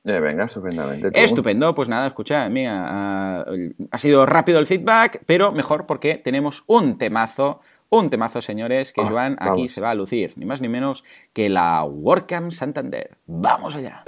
[0.04, 1.10] venga, estupendamente.
[1.14, 6.98] Estupendo, pues nada, escucha, mira, ha sido rápido el feedback, pero mejor porque tenemos un
[6.98, 10.68] temazo un temazo, señores, que ah, Joan aquí se va a lucir, ni más ni
[10.68, 13.16] menos que la WordCamp Santander.
[13.26, 14.02] ¡Vamos allá!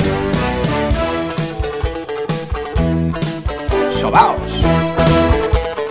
[4.06, 4.36] Sobaos,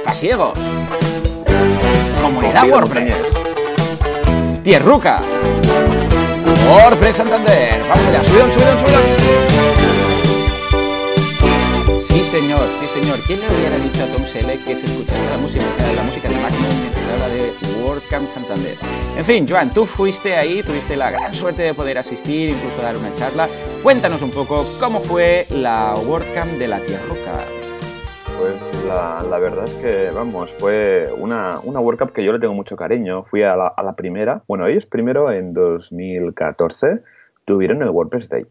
[0.06, 0.58] pasiegos,
[2.21, 3.13] comunidad WordPress,
[4.63, 5.21] tierruca,
[6.69, 7.82] WordPress Santander.
[7.82, 9.01] Vamos allá, subidón, subidón, subidón.
[12.08, 13.19] Sí, señor, sí, señor.
[13.28, 16.36] ¿Quién le hubiera dicho a Tom Selleck que se escucharía la música, la música de
[16.36, 18.78] mientras habla de WordCamp Santander?
[19.17, 22.95] En fin, Joan, tú fuiste ahí, tuviste la gran suerte de poder asistir, incluso dar
[22.95, 23.49] una charla.
[23.84, 27.64] Cuéntanos un poco cómo fue la WordCamp de la Tierruca.
[28.38, 32.54] Pues la, verdad es que, vamos, fue una, una World Cup que yo le tengo
[32.54, 33.24] mucho cariño.
[33.24, 37.02] Fui a la, a la primera, bueno, ellos primero en 2014
[37.45, 38.45] tuvieron el WordPress Day.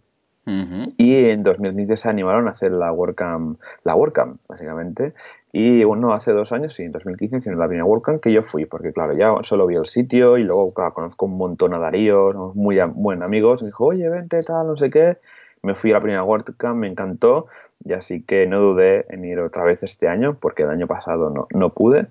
[0.47, 5.15] Y en 2015 se animaron a hacer la WordCamp, la WordCamp, básicamente.
[5.53, 8.67] Y bueno, hace dos años, sí, en 2015 hicieron la primera WordCamp que yo fui,
[8.67, 12.55] porque claro, ya solo vi el sitio y luego conozco un montón a Darío, somos
[12.55, 13.63] muy buenos amigos.
[13.63, 15.17] Me dijo, oye, vente, tal, no sé qué.
[15.65, 17.47] Me fui a la primera WordCamp, me encantó
[17.85, 21.31] y así que no dudé en ir otra vez este año, porque el año pasado
[21.31, 22.07] no, no pude.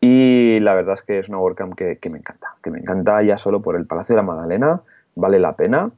[0.00, 3.22] Y la verdad es que es una WordCamp que, que, me encanta, que me encanta
[3.22, 4.82] ya solo por el Palacio de la Magdalena,
[5.14, 5.90] vale la pena,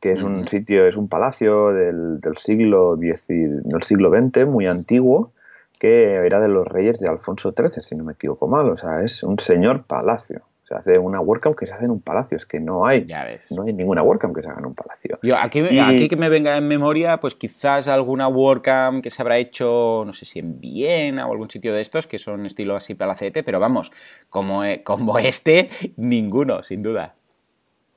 [0.00, 4.66] que es un sitio, es un palacio del, del siglo, X, del siglo XX, muy
[4.66, 5.32] antiguo,
[5.78, 9.02] que era de los reyes de Alfonso XIII, si no me equivoco mal, o sea,
[9.02, 12.36] es un señor palacio Se hace una WordCamp que se hace en un palacio.
[12.36, 13.06] Es que no hay,
[13.50, 15.18] no hay ninguna WordCamp que se haga en un palacio.
[15.22, 19.36] Yo, aquí, aquí que me venga en memoria, pues quizás alguna WordCamp que se habrá
[19.38, 22.94] hecho, no sé si en Viena o algún sitio de estos, que son estilo así
[22.94, 23.92] palacete, pero vamos,
[24.30, 27.14] como, eh, como este, ninguno, sin duda.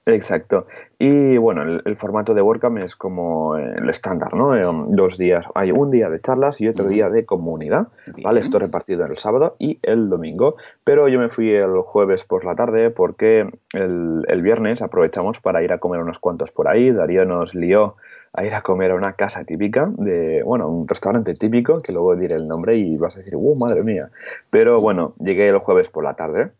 [0.08, 0.68] Exacto.
[1.00, 4.54] Y bueno, el, formato de WordCamp es como el estándar, ¿no?
[4.90, 7.88] Dos días, hay un día de charlas y otro día de comunidad,
[8.22, 8.42] ¿vale?
[8.42, 10.58] Esto repartido el sábado y el domingo.
[10.84, 15.74] Pero yo me fui el jueves por la tarde porque el, viernes aprovechamos para ir
[15.74, 16.92] a comer unos cuantos por ahí.
[16.92, 17.96] Darío nos lió
[18.34, 22.16] a ir a comer a una casa típica, de, bueno, un restaurante típico, que luego
[22.16, 24.10] diré el nombre y vas a decir, ¡uh, madre mía!
[24.52, 26.52] Pero bueno, llegué el jueves por la tarde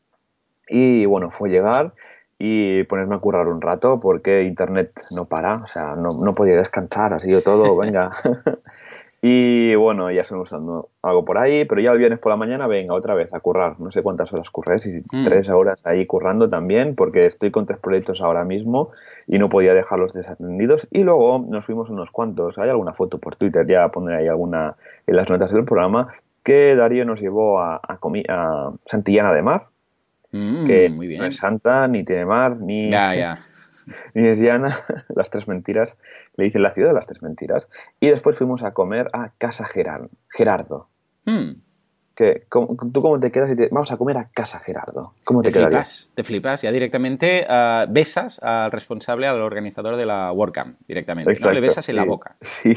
[0.68, 1.94] y bueno, fue llegar
[2.38, 6.58] y ponerme a currar un rato porque internet no para, o sea, no, no podía
[6.58, 8.12] descansar, así yo todo, venga.
[9.22, 12.68] y bueno, ya estoy usando algo por ahí, pero ya el viernes por la mañana,
[12.68, 13.80] venga, otra vez a currar.
[13.80, 15.24] No sé cuántas horas curré, si mm.
[15.24, 18.92] tres horas ahí currando también, porque estoy con tres proyectos ahora mismo
[19.28, 20.88] y no podía dejarlos desatendidos.
[20.92, 24.76] Y luego nos fuimos unos cuantos, hay alguna foto por Twitter, ya pondré ahí alguna
[25.08, 29.68] en las notas del programa, que Darío nos llevó a, a, a Santillana de Mar,
[30.36, 31.22] Mm, que muy bien.
[31.22, 32.90] no es santa, ni tiene mar, ni,
[34.14, 34.78] ni es llana,
[35.16, 35.98] las tres mentiras,
[36.36, 37.70] le dicen la ciudad de las tres mentiras.
[38.02, 40.90] Y después fuimos a comer a Casa Gerardo.
[41.26, 41.66] Mm
[42.16, 45.14] que, ¿Tú cómo te quedas y te, vamos a comer a casa Gerardo?
[45.26, 50.06] ¿Cómo te, te flipas, te flipas, ya directamente uh, besas al responsable, al organizador de
[50.06, 51.52] la WordCamp, directamente, ¿no?
[51.52, 52.38] Le besas en la boca.
[52.46, 52.74] Sí,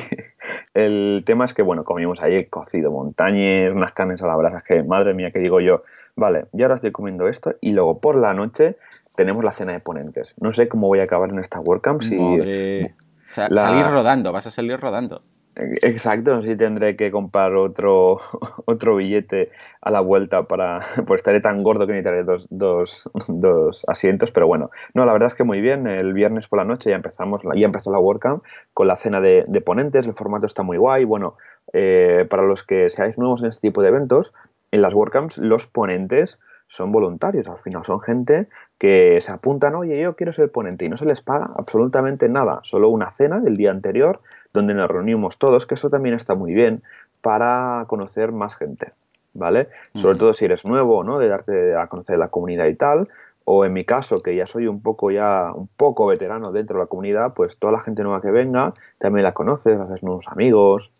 [0.78, 4.82] el tema es que, bueno, comimos ahí cocido montañes, unas carnes a la brasa, que
[4.82, 5.82] madre mía, que digo yo,
[6.14, 8.76] vale, y ahora estoy comiendo esto y luego por la noche
[9.16, 10.34] tenemos la cena de ponentes.
[10.40, 12.14] No sé cómo voy a acabar en esta WordCamp si...
[12.14, 12.94] Madre...
[13.28, 15.20] O sea, salir rodando, vas a salir rodando.
[15.59, 18.21] Exacto, no tendré que comprar otro,
[18.64, 23.85] otro billete a la vuelta para, pues estaré tan gordo que necesitaré dos, dos, dos,
[23.88, 26.90] asientos, pero bueno, no, la verdad es que muy bien, el viernes por la noche
[26.90, 30.77] ya empezamos, ya empezó la WordCamp con la cena de, ponentes, el formato está muy
[30.77, 31.37] guay, bueno,
[31.73, 34.33] eh, para los que seáis nuevos en este tipo de eventos,
[34.71, 38.47] en las WordCamps los ponentes son voluntarios, al final son gente
[38.79, 42.61] que se apuntan, oye, yo quiero ser ponente y no se les paga absolutamente nada,
[42.62, 44.21] solo una cena del día anterior
[44.59, 46.83] donde nos reunimos todos, que eso también está muy bien
[47.23, 48.92] para conocer más gente,
[49.35, 49.68] ¿vale?
[49.94, 51.18] Sobre todo si eres nuevo, ¿no?
[51.18, 53.09] De darte a conocer la comunidad y tal,
[53.44, 56.85] o en mi caso, que ya soy un poco ya, un poco veterano dentro de
[56.85, 60.92] la comunidad, pues toda la gente nueva que venga también la conoces, haces nuevos amigos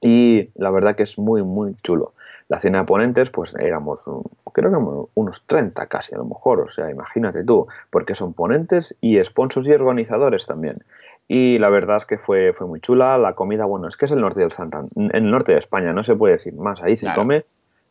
[0.00, 2.12] y la verdad que es muy, muy chulo.
[2.48, 4.04] La cena de ponentes, pues éramos,
[4.52, 8.94] creo que unos 30 casi a lo mejor, o sea, imagínate tú, porque son ponentes
[9.00, 10.84] y sponsors y organizadores también.
[11.28, 13.16] Y la verdad es que fue, fue muy chula.
[13.18, 16.02] La comida, bueno, es que es el norte del Santander, el norte de España, no
[16.02, 16.82] se puede decir más.
[16.82, 17.44] Ahí se come,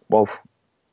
[0.08, 0.30] ¡bof!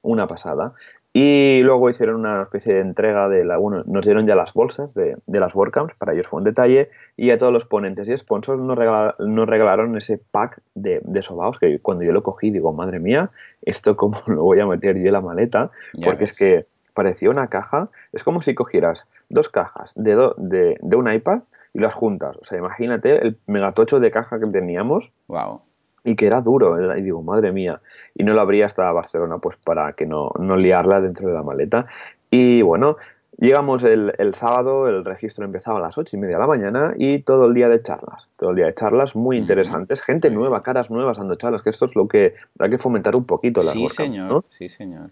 [0.02, 0.72] una pasada.
[1.12, 3.56] Y luego hicieron una especie de entrega de la.
[3.56, 6.90] Bueno, nos dieron ya las bolsas de, de las WordCamps, para ellos fue un detalle.
[7.16, 8.78] Y a todos los ponentes y sponsors nos,
[9.18, 13.30] nos regalaron ese pack de, de sobaos que cuando yo lo cogí digo, madre mía,
[13.62, 15.70] esto cómo lo voy a meter yo en la maleta.
[16.04, 17.88] porque es que parecía una caja.
[18.12, 21.40] Es como si cogieras dos cajas de, de, de un iPad
[21.78, 22.36] y las juntas.
[22.40, 25.10] O sea, imagínate el megatocho de caja que teníamos.
[25.28, 25.62] Wow.
[26.04, 26.96] Y que era duro.
[26.96, 27.80] Y digo, madre mía.
[28.14, 31.42] Y no lo habría hasta Barcelona, pues para que no, no liarla dentro de la
[31.42, 31.86] maleta.
[32.30, 32.96] Y bueno,
[33.38, 36.94] llegamos el, el, sábado, el registro empezaba a las ocho y media de la mañana
[36.96, 38.28] y todo el día de charlas.
[38.36, 40.00] Todo el día de charlas muy interesantes.
[40.02, 43.24] Gente nueva, caras nuevas dando charlas, que esto es lo que hay que fomentar un
[43.24, 43.60] poquito.
[43.60, 44.44] la sí, señor.
[44.48, 45.10] Sí, señor.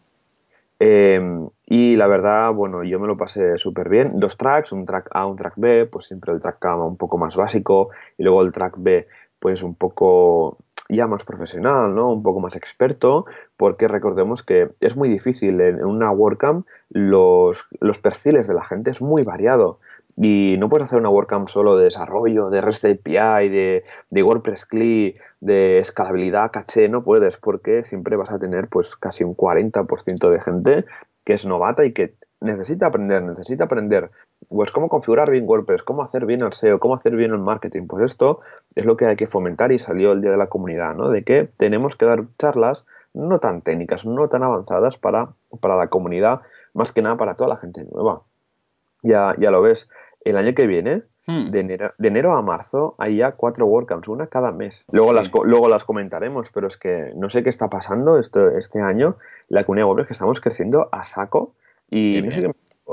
[0.78, 1.20] Eh,
[1.66, 4.20] y la verdad, bueno, yo me lo pasé súper bien.
[4.20, 7.18] Dos tracks, un track A, un track B, pues siempre el track A un poco
[7.18, 9.06] más básico y luego el track B
[9.38, 10.58] pues un poco
[10.88, 12.12] ya más profesional, ¿no?
[12.12, 17.98] Un poco más experto, porque recordemos que es muy difícil en una WordCamp los, los
[17.98, 19.78] perfiles de la gente es muy variado.
[20.16, 24.64] Y no puedes hacer una WordCamp solo de desarrollo, de REST API, de, de WordPress
[24.64, 30.30] CLI, de escalabilidad, caché, no puedes, porque siempre vas a tener pues casi un 40%
[30.30, 30.84] de gente
[31.24, 34.10] que es novata y que necesita aprender, necesita aprender
[34.48, 37.86] pues cómo configurar bien WordPress, cómo hacer bien el SEO, cómo hacer bien el marketing.
[37.86, 38.40] Pues esto
[38.74, 41.10] es lo que hay que fomentar y salió el día de la comunidad, ¿no?
[41.10, 45.88] De que tenemos que dar charlas no tan técnicas, no tan avanzadas para, para la
[45.88, 46.42] comunidad,
[46.74, 48.22] más que nada para toda la gente nueva.
[49.02, 49.88] Ya, ya lo ves
[50.26, 51.50] el año que viene, hmm.
[51.50, 54.84] de, enero, de, enero, a marzo, hay ya cuatro WordCamps, una cada mes.
[54.90, 58.80] Luego, las, luego las comentaremos, pero es que no sé qué está pasando este, este
[58.80, 59.16] año.
[59.48, 61.54] La comunidad WordPress que estamos creciendo a saco.
[61.88, 62.50] Y no sé qué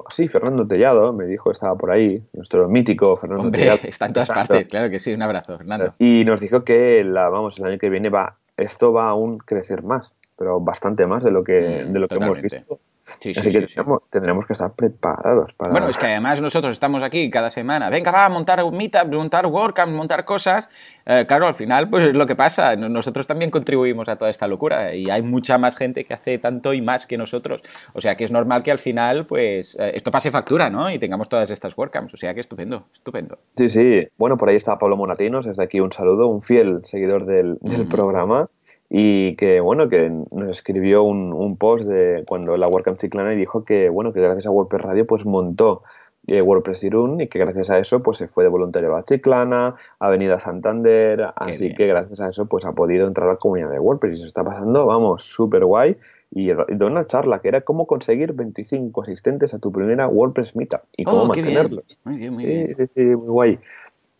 [0.09, 3.79] Sí, Fernando Tellado me dijo, estaba por ahí, nuestro mítico Fernando Hombre, Tellado.
[3.83, 5.91] Está en todas partes, claro que sí, un abrazo, Fernando.
[5.99, 9.37] Y nos dijo que la, vamos, el año que viene va, esto va a aún
[9.37, 12.79] crecer más, pero bastante más de lo que, mm, de lo que hemos visto
[13.15, 13.67] Así que
[14.09, 15.71] tendremos, que estar preparados para...
[15.71, 19.13] Bueno, es que además nosotros estamos aquí cada semana, venga, va a montar un meetup,
[19.13, 20.69] montar WordCamp, montar cosas.
[21.05, 22.75] Eh, claro, al final, pues es lo que pasa.
[22.75, 26.73] Nosotros también contribuimos a toda esta locura y hay mucha más gente que hace tanto
[26.73, 27.61] y más que nosotros.
[27.93, 30.89] O sea que es normal que al final, pues, eh, esto pase factura, ¿no?
[30.91, 32.13] Y tengamos todas estas WordCamps.
[32.13, 33.37] O sea que estupendo, estupendo.
[33.57, 34.07] Sí, sí.
[34.17, 37.57] Bueno, por ahí está Pablo Monatinos, desde aquí un saludo, un fiel seguidor del,
[37.89, 38.49] programa
[38.95, 43.37] y que bueno que nos escribió un, un, post de cuando la WordCamp Chiclana y
[43.37, 45.81] dijo que bueno que gracias a WordPress Radio pues montó
[46.27, 49.73] eh, WordPress Irún y que gracias a eso pues se fue de voluntario a Chiclana,
[49.99, 53.71] a Avenida Santander, así que gracias a eso pues ha podido entrar a la comunidad
[53.71, 55.97] de WordPress y se está pasando, vamos, súper guay
[56.35, 60.81] y de una charla que era cómo conseguir 25 asistentes a tu primera WordPress Meetup
[60.97, 61.83] y cómo oh, mantenerlos.
[62.03, 62.75] Muy bien, muy bien.
[62.75, 63.59] Sí, sí, muy guay.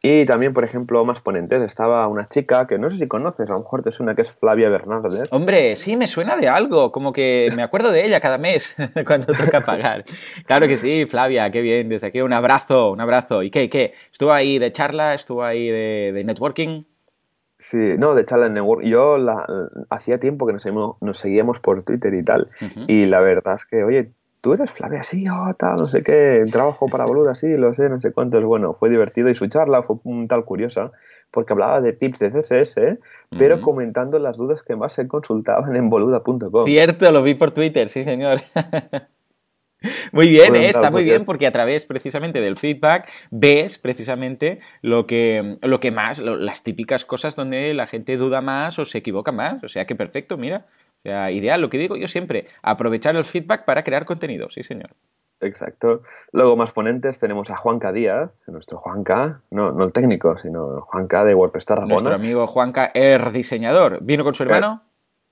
[0.06, 3.54] Y también, por ejemplo, más ponentes, estaba una chica que no sé si conoces, a
[3.54, 5.30] lo mejor te suena que es Flavia Bernardes.
[5.32, 8.76] Hombre, sí, me suena de algo, como que me acuerdo de ella cada mes
[9.08, 10.04] cuando toca pagar.
[10.46, 13.44] Claro que sí, Flavia, qué bien, desde aquí un abrazo, un abrazo.
[13.44, 13.94] ¿Y qué, qué?
[14.12, 15.14] ¿Estuvo ahí de charla?
[15.14, 16.84] ¿Estuvo ahí de, networking?
[17.58, 18.84] Sí, no, de charla en network.
[18.84, 19.46] Yo la,
[19.90, 22.46] hacía tiempo que nos seguíamos, nos seguíamos por Twitter y tal.
[22.90, 24.12] Y la verdad es que, oye,
[24.44, 27.88] tú eres Flavia, sí, oh, tal, no sé qué, trabajo para boluda, sí, lo sé,
[27.88, 28.38] no sé cuánto.
[28.38, 30.92] Es bueno, fue divertido y su charla fue un tal curiosa
[31.32, 35.86] porque hablaba de tips de CSS, pero comentando las dudas que más se consultaban en
[35.86, 36.66] boluda.com.
[36.66, 38.42] Cierto, lo vi por Twitter, sí, señor.
[40.12, 45.06] Muy bien, eh, está muy bien porque a través precisamente del feedback ves precisamente lo
[45.06, 49.34] que, lo que más, las típicas cosas donde la gente duda más o se equivoca
[49.34, 49.62] más.
[49.62, 50.68] O sea que perfecto, mira.
[51.04, 54.64] O sea, ideal, lo que digo yo siempre, aprovechar el feedback para crear contenido, sí
[54.64, 54.92] señor.
[55.42, 56.04] Exacto.
[56.32, 61.26] Luego más ponentes tenemos a Juanca Díaz, nuestro Juanca, no, no el técnico, sino Juanca
[61.26, 61.94] de WordPress Tarragona.
[61.94, 64.00] Nuestro amigo Juanca, el diseñador.
[64.02, 64.84] ¿Vino con su hermano?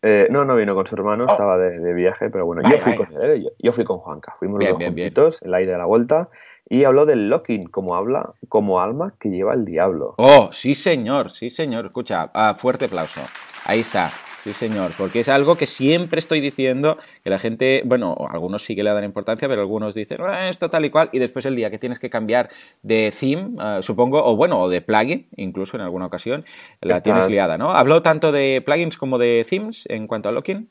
[0.02, 1.32] Eh, no, no vino con su hermano, oh.
[1.32, 4.74] estaba de, viaje, pero bueno, yo, fui con él, yo, fui con Juanca, fuimos los
[4.74, 6.30] dos juntitos, el aire de la vuelta,
[6.68, 10.16] y habló del locking, como habla, como alma que lleva el diablo.
[10.18, 13.22] Oh, sí señor, sí señor, escucha, fuerte aplauso.
[13.66, 14.12] Ahí está.
[14.44, 18.76] Sí, señor, porque es algo que siempre estoy diciendo que la gente, bueno, algunos sí
[18.76, 21.56] que le dan importancia, pero algunos dicen, ah, esto tal y cual, y después el
[21.56, 22.50] día que tienes que cambiar
[22.82, 26.44] de theme, ah, supongo, o bueno, o de plugin, incluso en alguna ocasión,
[26.82, 27.70] la tienes liada, ¿no?
[27.70, 30.68] ¿Habló tanto de plugins como de themes en cuanto a locking?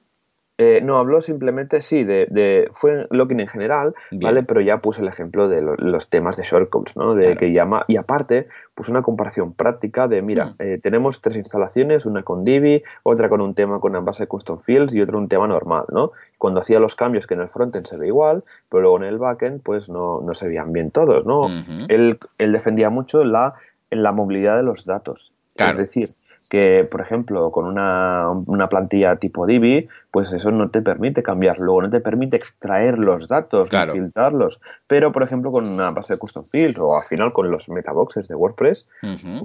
[0.63, 4.43] Eh, no, habló simplemente, sí, de, fue login en general, ¿vale?
[4.43, 7.15] Pero ya puse el ejemplo de los temas de shortcodes, ¿no?
[7.15, 10.55] De que llama, y aparte, puse una comparación práctica de, mira, hmm.
[10.59, 14.95] eh, tenemos tres instalaciones, una con Divi, otra con un tema con base custom fields
[14.95, 16.13] y otra un tema normal, ¿no?
[16.37, 19.17] Cuando hacía los cambios que en el frontend se ve igual, pero luego en el
[19.17, 21.49] backend, pues no, no se veían bien todos, ¿no?
[21.89, 23.55] él, él, defendía mucho la,
[23.89, 25.33] la movilidad de los datos.
[25.57, 26.11] Es decir,
[26.51, 31.61] que, por ejemplo, con una, una, plantilla tipo Divi, pues eso no te permite cambiar,
[31.61, 34.61] luego no te permite extraer los datos, filtrarlos.
[34.89, 38.27] Pero, por ejemplo, con una base de custom fields o al final con los metaboxes
[38.27, 38.89] de WordPress,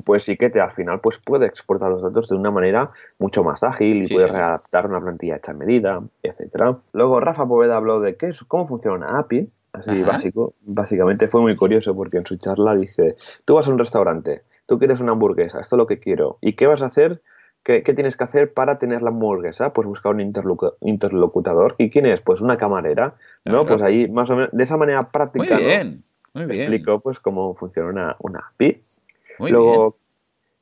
[0.03, 2.89] pues sí que te al final pues puede exportar los datos de una manera
[3.19, 6.75] mucho más ágil y puede readaptar una plantilla hecha a medida, etcétera.
[6.93, 10.55] Luego Rafa Poveda habló de qué es, cómo funciona una API, así básico.
[10.61, 13.15] Básicamente fue muy curioso porque en su charla dice,
[13.45, 16.37] tú vas a un restaurante, tú quieres una hamburguesa, esto es lo que quiero.
[16.41, 17.21] ¿Y qué vas a hacer?
[17.63, 19.73] ¿Qué, tienes que hacer para tener la hamburguesa?
[19.73, 21.73] Pues buscar un interlocutador.
[21.79, 22.21] ¿Y quién es?
[22.21, 23.65] Pues una camarera, ¿no?
[23.65, 25.55] Pues ahí, más o menos, de esa manera práctica.
[25.55, 26.03] Muy bien,
[26.35, 26.61] muy bien.
[26.61, 28.83] explico, pues, cómo funciona una, una API.
[29.39, 29.97] Muy Luego,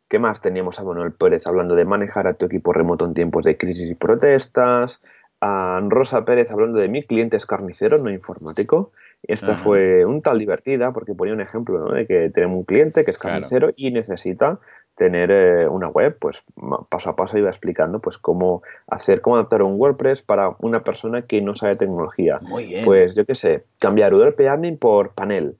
[0.08, 3.44] ¿qué más teníamos a Manuel Pérez hablando de manejar a tu equipo remoto en tiempos
[3.44, 5.02] de crisis y protestas?
[5.42, 8.94] A Rosa Pérez hablando de mi cliente es carnicero, no informático.
[9.26, 11.94] Esta fue un tal divertida porque ponía un ejemplo ¿no?
[11.94, 14.60] de que tenemos un cliente que es carnicero y necesita
[14.96, 16.44] tener eh, una web, pues
[16.90, 21.24] paso a paso iba explicando pues cómo hacer, cómo adaptar un WordPress para una persona
[21.24, 22.40] que no sabe tecnología.
[22.42, 22.86] Muy bien.
[22.86, 25.56] Pues yo qué sé, cambiar URP admin por panel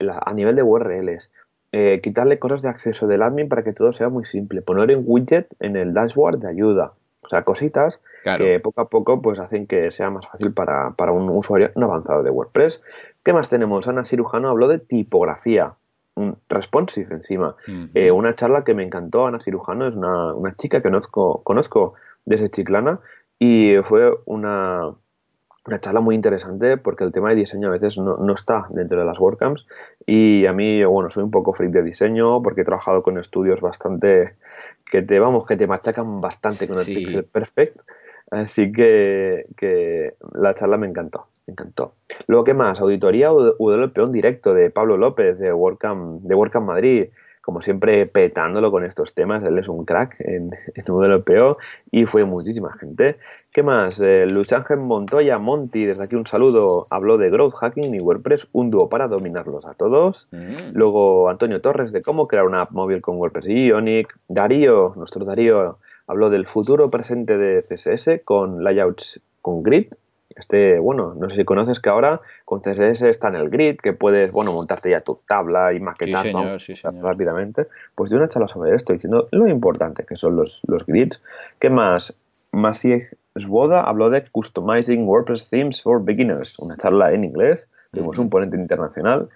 [0.00, 1.30] a nivel de URLs,
[1.72, 5.04] eh, quitarle cosas de acceso del admin para que todo sea muy simple, poner un
[5.06, 6.92] widget en el dashboard de ayuda,
[7.22, 8.00] o sea, cositas
[8.34, 12.22] que poco a poco pues hacen que sea más fácil para, un usuario no avanzado
[12.22, 12.82] de WordPress.
[13.24, 13.86] ¿Qué más tenemos?
[13.88, 15.74] Ana Cirujano habló de tipografía,
[16.48, 17.56] responsive encima.
[17.94, 22.50] Eh, una charla que me encantó, Ana Cirujano es una, chica que conozco, conozco desde
[22.50, 23.00] Chiclana
[23.38, 24.92] y fue una,
[25.66, 28.98] una charla muy interesante porque el tema de diseño a veces no, no, está dentro
[28.98, 29.66] de las WordCamps
[30.06, 33.60] y a mí, bueno, soy un poco freak de diseño porque he trabajado con estudios
[33.60, 34.36] bastante
[34.90, 37.78] que te, vamos, que te machacan bastante con el Pixel Perfect
[38.30, 41.94] Así que, la charla me encantó, me encantó.
[42.26, 42.80] Luego, ¿qué más?
[42.80, 47.06] Auditoría UWP, un directo de Pablo López de WordCamp, de WordCamp Madrid,
[47.46, 49.44] como siempre, petándolo con estos temas.
[49.44, 51.58] Él es un crack en, en WPO
[51.92, 53.18] y fue muchísima gente.
[53.52, 54.00] ¿Qué más?
[54.00, 58.48] Eh, Luis Ángel Montoya Monti, desde aquí un saludo, habló de Growth Hacking y WordPress,
[58.50, 60.26] un dúo para dominarlos a todos.
[60.32, 60.72] Mm.
[60.74, 64.12] Luego Antonio Torres de cómo crear una app móvil con WordPress y Ionic.
[64.26, 69.88] Darío, nuestro Darío, habló del futuro presente de CSS con layouts con grid
[70.36, 73.94] este, bueno, no sé si conoces que ahora con CSS está en el grid, que
[73.94, 76.26] puedes, bueno, montarte ya tu tabla y maquetar
[77.00, 77.66] rápidamente.
[77.94, 81.22] Pues de una charla sobre esto, diciendo lo importante que son los, los grids.
[81.58, 82.20] ¿Qué más?
[82.52, 88.28] Maciej Svoda habló de Customizing WordPress Themes for Beginners, una charla en inglés, tuvimos un
[88.28, 89.28] ponente internacional.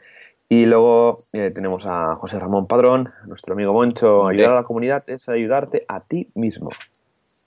[0.52, 4.26] Y luego eh, tenemos a José Ramón Padrón, nuestro amigo Moncho.
[4.26, 6.70] Ayudar a la comunidad es ayudarte a ti mismo.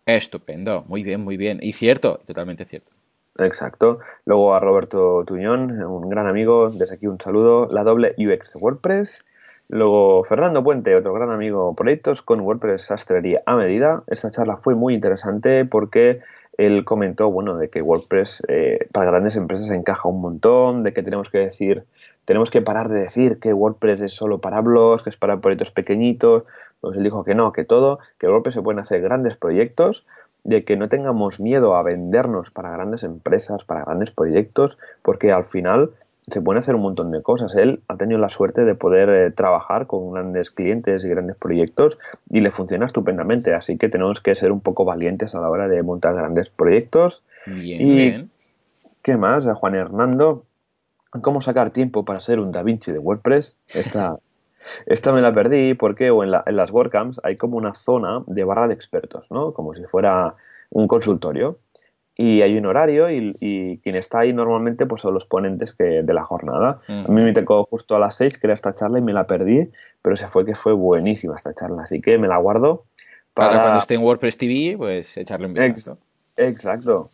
[0.05, 1.59] Estupendo, muy bien, muy bien.
[1.61, 2.91] Y cierto, totalmente cierto.
[3.39, 3.99] Exacto.
[4.23, 8.59] Luego a Roberto Tuñón, un gran amigo, desde aquí un saludo, la doble UX de
[8.61, 9.25] WordPress.
[9.67, 14.03] Luego Fernando Puente, otro gran amigo, proyectos con WordPress sastrería a medida.
[14.07, 16.21] Esta charla fue muy interesante porque
[16.57, 21.03] él comentó, bueno, de que WordPress eh, para grandes empresas encaja un montón, de que
[21.03, 21.83] tenemos que decir,
[22.25, 25.71] tenemos que parar de decir que WordPress es solo para blogs, que es para proyectos
[25.71, 26.43] pequeñitos.
[26.81, 30.05] Pues él dijo que no, que todo, que WordPress se pueden hacer grandes proyectos
[30.43, 35.45] de que no tengamos miedo a vendernos para grandes empresas, para grandes proyectos, porque al
[35.45, 35.91] final
[36.29, 37.55] se pueden hacer un montón de cosas.
[37.55, 41.97] Él ha tenido la suerte de poder eh, trabajar con grandes clientes y grandes proyectos
[42.29, 45.67] y le funciona estupendamente, así que tenemos que ser un poco valientes a la hora
[45.67, 47.23] de montar grandes proyectos.
[47.45, 48.29] Bien, y,
[49.01, 49.47] ¿Qué más?
[49.47, 50.45] A Juan Hernando,
[51.21, 53.55] ¿cómo sacar tiempo para ser un Da Vinci de WordPress?
[53.73, 54.17] Esta,
[54.85, 58.67] esta me la perdí porque o en, las WordCamps hay como una zona de barra
[58.67, 59.53] de expertos, ¿no?
[59.53, 60.35] Como si fuera
[60.69, 61.55] un consultorio.
[62.15, 66.13] Y hay un horario y, quien está ahí normalmente pues son los ponentes que, de
[66.13, 66.79] la jornada.
[66.87, 69.25] A mí me tocó justo a las 6 que era esta charla y me la
[69.25, 69.71] perdí,
[70.03, 72.85] pero se fue que fue buenísima esta charla, así que me la guardo
[73.33, 73.61] para...
[73.61, 75.97] cuando esté en WordPress TV, pues echarle un vistazo.
[76.37, 77.09] Exacto.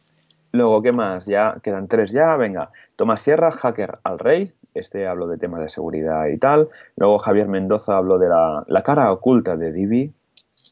[0.51, 1.25] Luego, ¿qué más?
[1.25, 2.71] Ya quedan tres ya, venga.
[2.95, 6.69] Tomás Sierra, hacker al rey, este habló de temas de seguridad y tal.
[6.97, 10.11] Luego Javier Mendoza habló de la, cara oculta de Divi.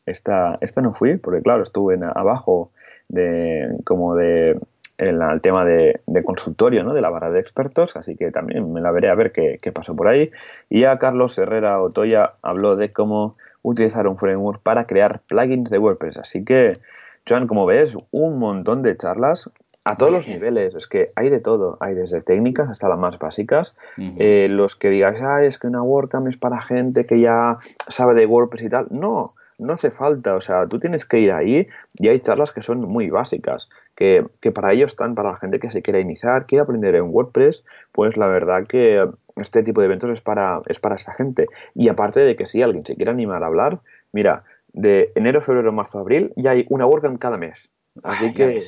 [0.06, 2.72] Esta, esta no fui, porque claro, estuve en, abajo
[3.10, 4.60] de como de
[4.98, 6.94] el, tema de, consultorio, ¿no?
[6.94, 9.72] De la barra de expertos, así que también me la veré a ver qué, qué
[9.72, 10.32] pasó por ahí.
[10.70, 15.78] Y a Carlos Herrera Otoya habló de cómo utilizar un framework para crear plugins de
[15.78, 16.18] WordPress.
[16.18, 16.80] Así que,
[17.28, 19.50] Joan, como ves, un montón de charlas
[19.88, 23.18] a todos los niveles, es que hay de todo, hay desde técnicas hasta las más
[23.18, 23.78] básicas.
[23.98, 27.58] Eh, los que digáis, ah, es que una WordCamp es para gente que ya
[27.88, 28.88] sabe de WordPress y tal.
[28.90, 32.62] No, no hace falta, o sea, tú tienes que ir ahí y hay charlas que
[32.62, 36.46] son muy básicas, que, que para ello están para la gente que se quiere iniciar,
[36.46, 39.08] quiere aprender en WordPress, pues la verdad que
[39.38, 41.48] este tipo de eventos es para, es para esta gente.
[41.74, 43.80] Y aparte de que si alguien se quiere animar a hablar,
[44.12, 47.58] mira, de enero, febrero, marzo, abril, ya hay una WordCamp cada mes.
[48.04, 48.62] Así que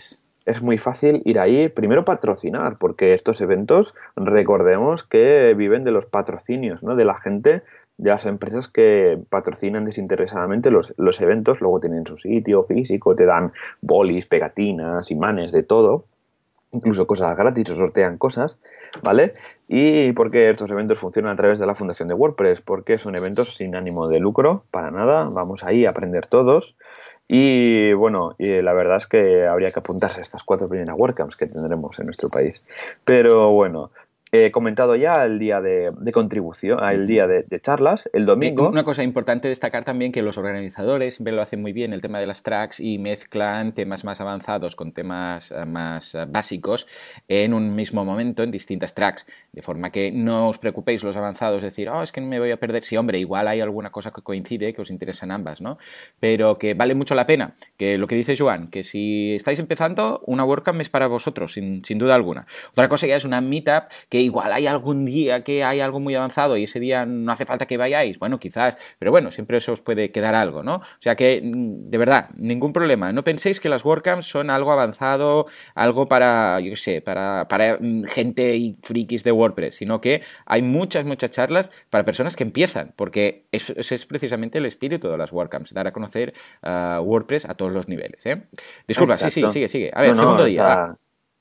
[0.49, 6.07] es muy fácil ir ahí, primero patrocinar, porque estos eventos, recordemos que viven de los
[6.07, 6.95] patrocinios, ¿no?
[6.95, 7.61] De la gente,
[7.97, 13.25] de las empresas que patrocinan desinteresadamente los, los eventos, luego tienen su sitio físico, te
[13.25, 16.05] dan bolis, pegatinas, imanes, de todo,
[16.71, 18.57] incluso cosas gratis o sortean cosas,
[19.03, 19.31] ¿vale?
[19.67, 23.55] Y porque estos eventos funcionan a través de la fundación de WordPress, porque son eventos
[23.55, 26.75] sin ánimo de lucro, para nada, vamos ahí a aprender todos.
[27.32, 31.36] Y bueno, y la verdad es que habría que apuntarse a estas cuatro primeras WordCamps
[31.36, 32.63] que tendremos en nuestro país.
[33.05, 33.91] Pero bueno,
[34.32, 38.69] He comentado ya el día de, contribución, el día de, charlas, el domingo.
[38.69, 42.19] Una cosa importante destacar también que los organizadores siempre lo hacen muy bien, el tema
[42.19, 46.86] de las tracks, y mezclan temas más avanzados con temas eh, más eh, básicos
[47.27, 49.25] en un mismo momento, en distintas tracks.
[49.51, 52.57] De forma que no os preocupéis los avanzados, decir, oh, es que me voy a
[52.57, 52.84] perder.
[52.84, 55.80] Sí, hombre, igual hay alguna cosa que coincide, que os interesan ambas, ¿no?
[56.19, 60.21] Pero que vale mucho la pena, que lo que dice Joan, que si estáis empezando,
[60.27, 62.45] una WordCamp es para vosotros, sin, sin duda alguna.
[62.71, 66.15] Otra cosa ya es una meetup que igual hay algún día que hay algo muy
[66.15, 69.74] avanzado y ese día no hace falta que vayáis, bueno, quizás, pero bueno, siempre eso
[69.74, 70.76] os puede quedar algo, ¿no?
[70.76, 73.11] O sea que, mm, de verdad, ningún problema.
[73.13, 77.78] No penséis que las WordCamps son algo avanzado, algo para, yo qué sé, para, para
[77.80, 82.43] mm, gente y frikis de WordPress, sino que hay muchas, muchas charlas para personas que
[82.43, 87.45] empiezan, porque ese es precisamente el espíritu de las WordCamps, dar a conocer uh, WordPress
[87.45, 88.26] a todos los niveles.
[88.26, 88.43] ¿eh?
[88.88, 89.91] Disculpa, sí, sí, sigue, sigue.
[89.93, 90.93] A ver, segundo día.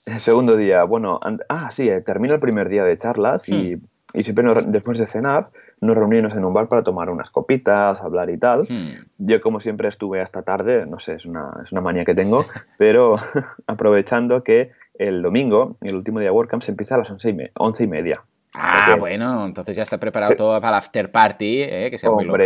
[0.07, 3.81] El segundo día, bueno, ah, sí, eh, termina el primer día de charlas y, hmm.
[4.15, 8.31] y, siempre después de cenar nos reunimos en un bar para tomar unas copitas, hablar
[8.31, 8.61] y tal.
[8.63, 9.07] Hmm.
[9.19, 12.45] Yo como siempre estuve hasta tarde, no sé, es una, es una manía que tengo,
[12.79, 13.17] pero
[13.67, 17.37] aprovechando que el domingo, el último día de WordCamp, se empieza a las once y,
[17.55, 18.23] once y media.
[18.55, 21.91] Ah, bueno, entonces ya está preparado todo para la after party, ¿eh?
[21.91, 22.43] que sea muy loca.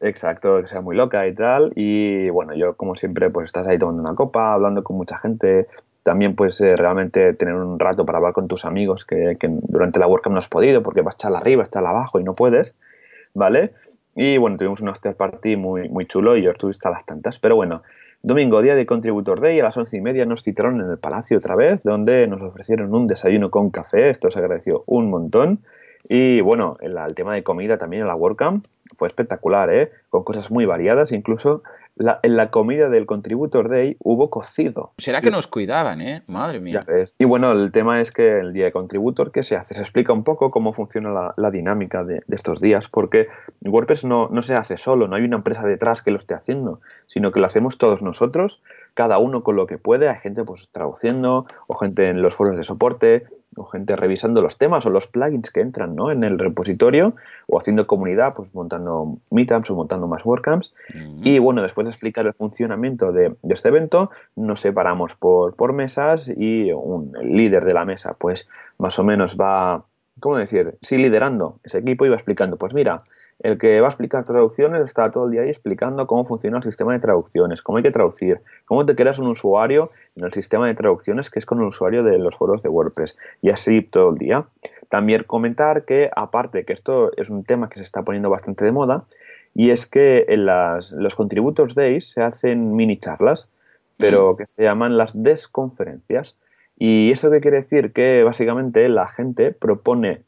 [0.00, 1.72] Exacto, que sea muy loca y tal.
[1.76, 5.68] Y bueno, yo como siempre, pues estás ahí tomando una copa, hablando con mucha gente.
[6.02, 10.34] También pues realmente tener un rato para hablar con tus amigos que, durante la WordCamp
[10.34, 12.74] no has podido porque vas a echar arriba, estar abajo y no puedes,
[13.34, 13.72] ¿vale?
[14.14, 17.38] Y bueno, tuvimos un after party muy, muy chulo y yo estuve hasta las tantas.
[17.38, 17.82] Pero bueno,
[18.22, 21.38] domingo, día de Contributor Day, a las once y media nos citaron en el Palacio
[21.38, 24.10] otra vez, donde nos ofrecieron un desayuno con café.
[24.10, 25.60] Esto se agradeció un montón.
[26.08, 28.66] Y bueno, el, el tema de comida también en la WordCamp
[28.98, 29.90] fue espectacular, ¿eh?
[30.10, 31.62] Con cosas muy variadas, incluso
[31.96, 34.92] en la comida del Contributor Day hubo cocido.
[34.98, 36.22] ¿Será que nos cuidaban, eh?
[36.26, 36.84] Madre mía.
[37.18, 39.74] Y bueno, el tema es que el día de Contributor, ¿qué se hace?
[39.74, 43.28] Se explica un poco cómo funciona la, dinámica de, estos días, porque
[43.60, 46.80] WordPress no, no se hace solo, no hay una empresa detrás que lo esté haciendo,
[47.06, 48.62] sino que lo hacemos todos nosotros,
[48.94, 52.56] cada uno con lo que puede, hay gente pues traduciendo, o gente en los foros
[52.56, 53.26] de soporte,
[53.56, 56.10] o gente revisando los temas o los plugins que entran ¿no?
[56.10, 57.14] en el repositorio
[57.46, 60.72] o haciendo comunidad, pues montando meetups o montando más WordCamps.
[61.22, 66.28] Y bueno, después de explicar el funcionamiento de, este evento, nos separamos por, por mesas
[66.28, 68.48] y un líder de la mesa, pues
[68.78, 69.84] más o menos va,
[70.20, 70.74] ¿cómo decir?
[70.82, 73.02] Sí, liderando ese equipo y va explicando, pues mira,
[73.42, 76.62] el que va a explicar traducciones está todo el día ahí explicando cómo funciona el
[76.62, 80.68] sistema de traducciones, cómo hay que traducir, cómo te creas un usuario en el sistema
[80.68, 84.10] de traducciones que es con el usuario de los foros de WordPress y así todo
[84.10, 84.44] el día.
[84.88, 88.72] También comentar que aparte que esto es un tema que se está poniendo bastante de
[88.72, 89.04] moda
[89.54, 93.50] y es que en las, los Contributors Days se hacen mini charlas,
[93.98, 94.36] pero mm.
[94.36, 96.36] que se llaman las desconferencias.
[96.78, 97.92] ¿Y eso qué quiere decir?
[97.92, 100.22] Que básicamente la gente propone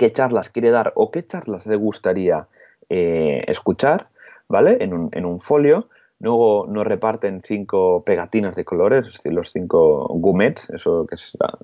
[0.00, 2.46] qué charlas quiere dar o qué charlas le gustaría
[2.88, 4.06] eh, escuchar,
[4.48, 4.78] ¿vale?
[4.80, 5.90] En un, folio.
[6.20, 11.36] Luego nos reparten cinco pegatinas de colores, es decir, los cinco gumets, eso que es
[11.40, 11.58] ah,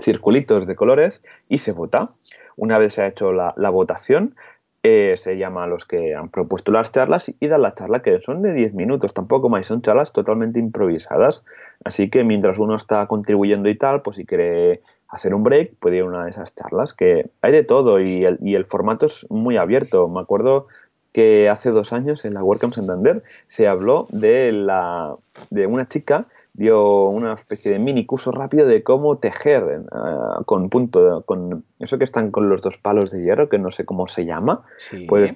[0.00, 1.20] circulitos de colores,
[1.50, 2.08] y se vota.
[2.56, 4.36] Una vez se ha hecho la, votación,
[4.82, 8.20] eh, se llama a los que han propuesto las charlas y dan la charla que
[8.20, 11.44] son de 10 minutos, tampoco más, son charlas totalmente improvisadas.
[11.84, 14.80] Así que mientras uno está contribuyendo y tal, pues si quiere
[15.12, 18.24] hacer un break, puede ir a una de esas charlas, que hay de todo y
[18.24, 20.08] el, y el formato es muy abierto.
[20.08, 20.66] Me acuerdo
[21.12, 25.14] que hace dos años en la WordCamp Santander se habló de, la,
[25.50, 30.68] de una chica dio una especie de mini curso rápido de cómo tejer uh, con
[30.68, 34.06] punto con eso que están con los dos palos de hierro que no sé cómo
[34.06, 34.62] se llama
[35.08, 35.34] pues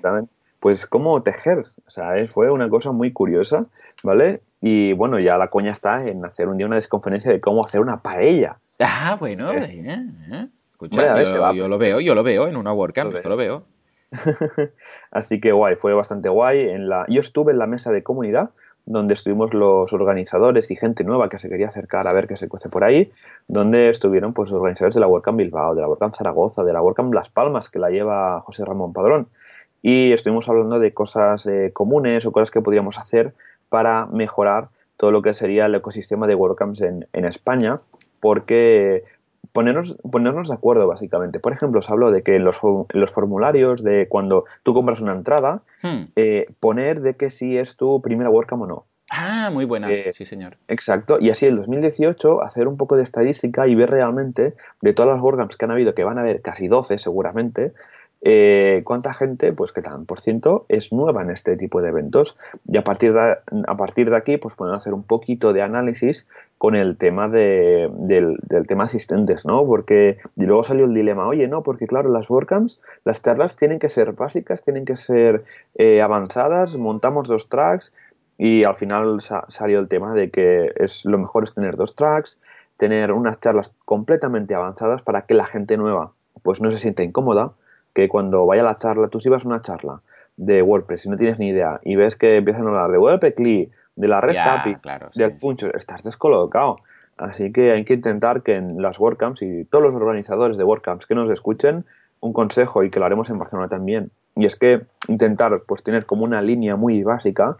[0.61, 3.66] pues cómo tejer o sea fue una cosa muy curiosa
[4.02, 7.64] vale y bueno ya la coña está en hacer un día una desconferencia de cómo
[7.64, 9.68] hacer una paella Ah, bueno, ¿Eh?
[10.30, 10.46] ¿eh?
[10.68, 11.22] Escucha,
[11.54, 13.64] yo, lo veo, yo lo veo en una WordCamp, esto lo veo.
[15.11, 16.68] Así que guay, fue bastante guay.
[16.68, 17.07] En la...
[17.09, 18.50] Yo estuve en la mesa de comunidad,
[18.84, 22.48] donde estuvimos los organizadores y gente nueva que se quería acercar a ver qué se
[22.48, 23.11] cuece por ahí,
[23.48, 27.14] donde estuvieron pues organizadores de la WordCamp Bilbao, de la WordCamp Zaragoza, de la WordCamp
[27.14, 29.28] Las Palmas, que la lleva José Ramón Padrón.
[29.89, 33.34] Y estuvimos hablando de cosas eh, comunes o cosas que podríamos hacer
[33.68, 34.66] para mejorar
[34.97, 37.78] todo lo que sería el ecosistema de WordCamps en, en España
[38.18, 39.05] porque
[39.53, 41.39] ponernos, ponernos de acuerdo, básicamente.
[41.39, 42.59] Por ejemplo, os hablo de que los,
[42.93, 46.03] los formularios de cuando tú compras una entrada, hmm.
[46.16, 48.87] eh, poner de que si es tu primera WordCamp o no.
[49.12, 50.57] Ah, muy buena, eh, sí señor.
[50.66, 55.14] Exacto, y así en 2018 hacer un poco de estadística y ver realmente de todas
[55.14, 57.72] las WordCamps que han habido, que van a haber casi 12 seguramente,
[58.23, 62.37] eh, cuánta gente, pues qué tan por ciento es nueva en este tipo de eventos.
[62.67, 63.37] Y a partir de,
[63.67, 66.27] a partir de aquí, pues podemos hacer un poquito de análisis
[66.59, 69.67] con el tema de, del, tema asistentes, ¿no?
[69.67, 73.79] Porque y luego salió el dilema, oye, no, porque claro, las WordCamps, las charlas tienen
[73.79, 75.45] que ser básicas, tienen que ser
[75.75, 77.93] eh, avanzadas, montamos dos tracks
[78.39, 82.39] y al final salió el tema de que es lo mejor es tener dos tracks,
[82.77, 86.12] tener unas charlas completamente avanzadas para que la gente nueva
[86.43, 87.53] pues no se sienta incómoda,
[87.97, 90.03] que cuando vaya a la charla, tú si vas a una charla
[90.36, 93.70] de WordPress y no tienes ni idea y ves que empiezan a hablar de WP
[93.97, 94.76] de la REST API,
[95.14, 96.76] del Function, estás descolocado.
[97.16, 101.07] Así que hay que intentar que en las WordCamps y todos los organizadores de WordCamps
[101.07, 101.86] que nos escuchen,
[102.20, 106.05] un consejo y que lo haremos en Barcelona también, y es que intentar pues tener
[106.05, 107.57] como una línea muy básica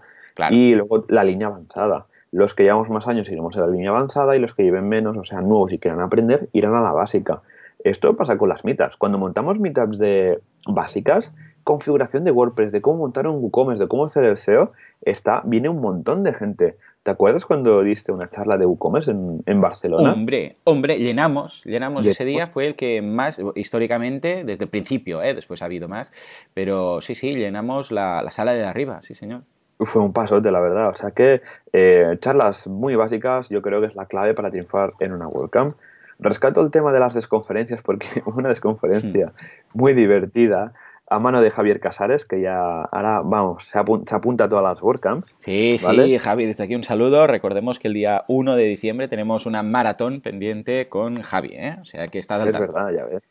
[0.51, 2.05] y luego la línea avanzada.
[2.30, 5.16] Los que llevamos más años iremos a la línea avanzada y los que lleven menos,
[5.16, 7.41] o sea, nuevos y quieran aprender, irán a la básica.
[7.87, 8.97] Esto pasa con las meetups.
[8.97, 11.32] Cuando montamos meetups de básicas,
[11.62, 14.72] configuración de WordPress, de cómo montar un WooCommerce, de cómo hacer el SEO,
[15.03, 16.74] está, viene un montón de gente.
[17.05, 20.12] ¿Te acuerdas cuando diste una charla de WooCommerce en, en Barcelona?
[20.12, 25.32] Hombre, hombre, llenamos, llenamos ese día, fue el que más, históricamente, desde el principio, ¿eh?
[25.32, 26.12] después ha habido más,
[26.55, 29.43] pero sí, sí, llenamos la, sala de arriba, sí señor.
[29.78, 30.89] Fue un pasote, la verdad.
[30.89, 31.41] O sea que
[31.72, 35.76] eh, charlas muy básicas yo creo que es la clave para triunfar en una WordCamp.
[36.19, 39.33] Rescato el tema de las desconferencias porque una desconferencia
[39.75, 40.73] muy divertida
[41.09, 45.37] a mano de Javier Casares, que ya ahora, vamos, se, apunta, a todas las WordCamps.
[45.39, 47.27] Sí, sí, Javi, desde aquí un saludo.
[47.29, 51.77] Recordemos que el día 1 de diciembre tenemos una maratón pendiente con Javi, ¿eh?
[51.81, 53.23] O sea que está Es verdad, ya ves.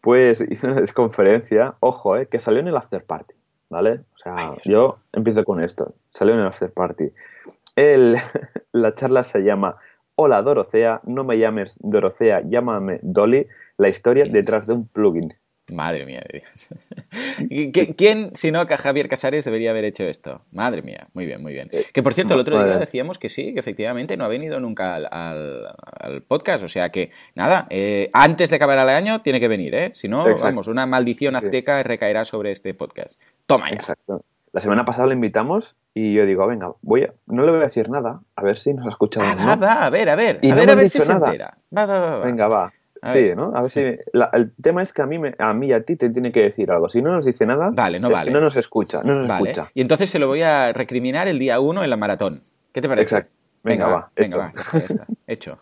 [0.00, 2.26] Pues hizo una desconferencia, ojo, ¿eh?
[2.26, 3.34] que salió en el after party,
[3.68, 4.00] ¿vale?
[4.14, 5.94] O sea, yo empiezo con esto.
[6.14, 7.10] Salió en el after party.
[7.74, 8.16] El,
[8.72, 9.76] la charla se llama
[10.20, 13.46] Hola Dorotea, no me llames Dorotea, llámame Dolly,
[13.76, 15.32] la historia detrás de un plugin.
[15.68, 17.94] Madre mía de Dios.
[17.96, 20.42] ¿Quién, si no, que Javier Casares debería haber hecho esto?
[20.50, 21.68] Madre mía, muy bien, muy bien.
[21.70, 24.58] Eh, que por cierto, el otro día decíamos que sí, que efectivamente no ha venido
[24.58, 26.64] nunca al, podcast.
[26.64, 29.92] O sea que, nada, eh, antes de acabar el año tiene que venir, ¿eh?
[29.94, 33.20] Si no, vamos, una maldición azteca recaerá sobre este podcast.
[33.46, 33.76] Toma ya.
[33.76, 34.24] Exacto.
[34.52, 37.64] La semana pasada le invitamos y yo digo, venga, voy a, no le voy a
[37.64, 39.26] decir nada, a ver si nos ha escuchado.
[39.38, 41.58] Ah, va, a ver, a ver, a ver, a ver si se entera.
[41.76, 42.72] Va, va, va, Venga, va
[43.12, 43.52] sí, ¿no?
[43.54, 43.80] A ver si.
[43.80, 46.70] el tema es que a mí, a mí y a ti te tiene que decir
[46.70, 46.88] algo.
[46.88, 48.30] Si no nos dice nada, vale, no vale.
[48.30, 49.70] no nos escucha, no nos escucha.
[49.74, 52.42] Y entonces se lo voy a recriminar el día uno en la maratón.
[52.72, 53.16] ¿Qué te parece?
[53.16, 53.30] Exacto.
[53.62, 55.58] Venga, va, Venga, va, ya está, Hecho.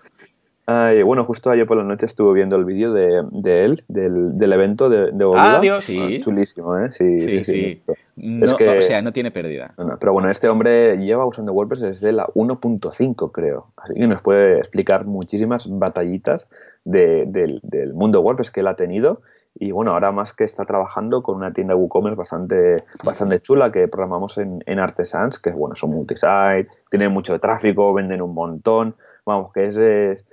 [1.05, 4.53] bueno, justo ayer por la noche estuve viendo el vídeo de, de, él, del, del
[4.53, 6.19] evento de, de Ah, Dios, sí.
[6.21, 6.93] Ah, chulísimo, ¿eh?
[6.93, 7.45] Sí, sí.
[7.45, 7.83] sí,
[8.19, 9.75] o sea, no tiene pérdida.
[10.01, 13.73] pero bueno, este hombre lleva usando WordPress desde la 1.5, creo.
[13.77, 16.49] Así que nos puede explicar muchísimas batallitas
[16.85, 17.61] del,
[17.95, 19.21] mundo WordPress que él ha tenido.
[19.59, 23.89] Y bueno, ahora más que está trabajando con una tienda WooCommerce bastante, bastante chula que
[23.89, 28.97] programamos en, en Artesans, que bueno, son multisite, tienen mucho tráfico, venden un montón.
[29.25, 30.25] Vamos, que es, es,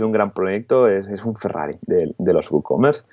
[0.00, 3.04] un gran proyecto, es, es un Ferrari de, de los WooCommerce.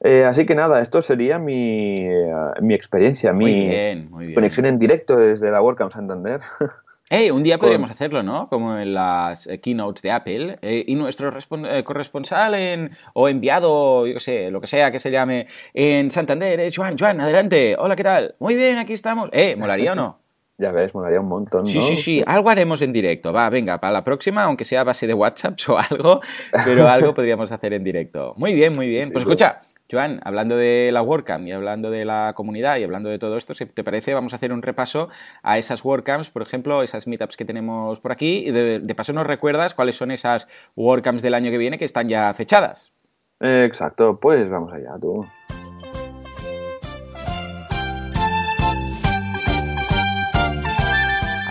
[0.00, 5.50] Eh, así que nada, esto sería mi, eh, mi experiencia, mi conexión en directo desde
[5.50, 6.40] la WordCamp Santander.
[7.08, 8.48] Hey, un día podríamos hacerlo, ¿no?
[8.48, 10.56] Como en las eh, keynotes de Apple.
[10.60, 14.98] Eh, y nuestro eh, corresponsal en, o enviado, yo qué sé, lo que sea que
[14.98, 17.76] se llame, en Santander, eh, Juan, Juan, adelante.
[17.78, 18.34] Hola, ¿qué tal?
[18.40, 19.30] Muy bien, aquí estamos.
[19.32, 20.18] Eh, ¿molaría o no?
[20.58, 21.62] Ya ves, molaría un montón.
[21.62, 21.68] ¿no?
[21.68, 23.32] Sí, sí, sí, algo haremos en directo.
[23.32, 26.20] Va, venga, para la próxima, aunque sea a base de WhatsApp o algo,
[26.64, 28.32] pero algo podríamos hacer en directo.
[28.36, 29.12] Muy bien, muy bien.
[29.12, 33.18] Pues escucha, Joan, hablando de la WordCamp y hablando de la comunidad y hablando de
[33.18, 35.10] todo esto, si te parece, vamos a hacer un repaso
[35.42, 38.44] a esas WordCamps, por ejemplo, esas meetups que tenemos por aquí.
[38.46, 42.08] Y de, paso nos recuerdas cuáles son esas WordCamps del año que viene que están
[42.08, 42.92] ya fechadas.
[43.40, 45.26] exacto, pues vamos allá, tú.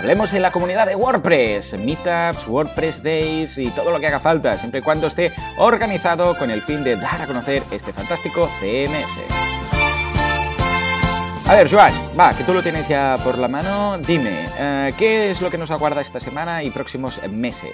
[0.05, 4.55] Hablemos de la comunidad de WordPress, Meetups, WordPress Days y todo lo que haga falta,
[4.55, 9.09] siempre y cuando esté organizado con el fin de dar a conocer este fantástico CMS.
[11.47, 15.31] A ver, Joan, va, que tú lo tienes ya por la mano, dime, eh, ¿qué
[15.31, 17.73] es lo que nos aguarda esta semana y próximos meses?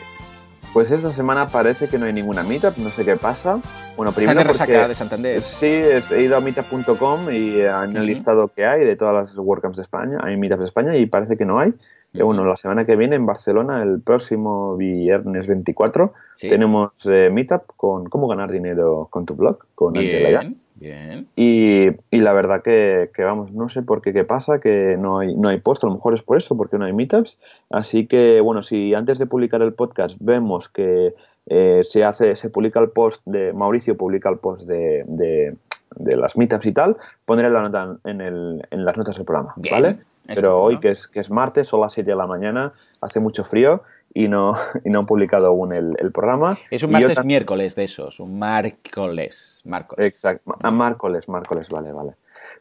[0.73, 3.59] Pues esta semana parece que no hay ninguna meetup, no sé qué pasa.
[3.97, 5.41] Bueno, primero Está de resaca de Santander.
[5.41, 9.75] Sí, he ido a meetup.com y han el listado que hay de todas las WordCamps
[9.75, 11.73] de España, hay meetups de España y parece que no hay.
[12.13, 18.09] Bueno, la semana que viene en Barcelona, el próximo viernes 24, tenemos eh, Meetup con
[18.09, 21.27] cómo ganar dinero con tu blog, con bien, Bien.
[21.35, 25.19] Y, y, la verdad que, que, vamos, no sé por qué qué pasa, que no
[25.19, 27.37] hay, no hay post, a lo mejor es por eso, porque no hay meetups.
[27.69, 31.13] Así que, bueno, si antes de publicar el podcast vemos que
[31.45, 35.55] eh, se hace, se publica el post de, Mauricio publica el post de, de,
[35.97, 39.53] de las meetups y tal, pondré la nota en, el, en las notas del programa,
[39.69, 39.99] ¿vale?
[40.25, 43.43] Pero hoy, que es, que es martes, son las 7 de la mañana, hace mucho
[43.43, 43.83] frío
[44.13, 44.53] y no,
[44.85, 46.57] y no han publicado aún el, programa.
[46.69, 49.61] Es un martes miércoles de esos, un miércoles.
[49.97, 52.13] Exacto, miércoles, miércoles, vale, vale.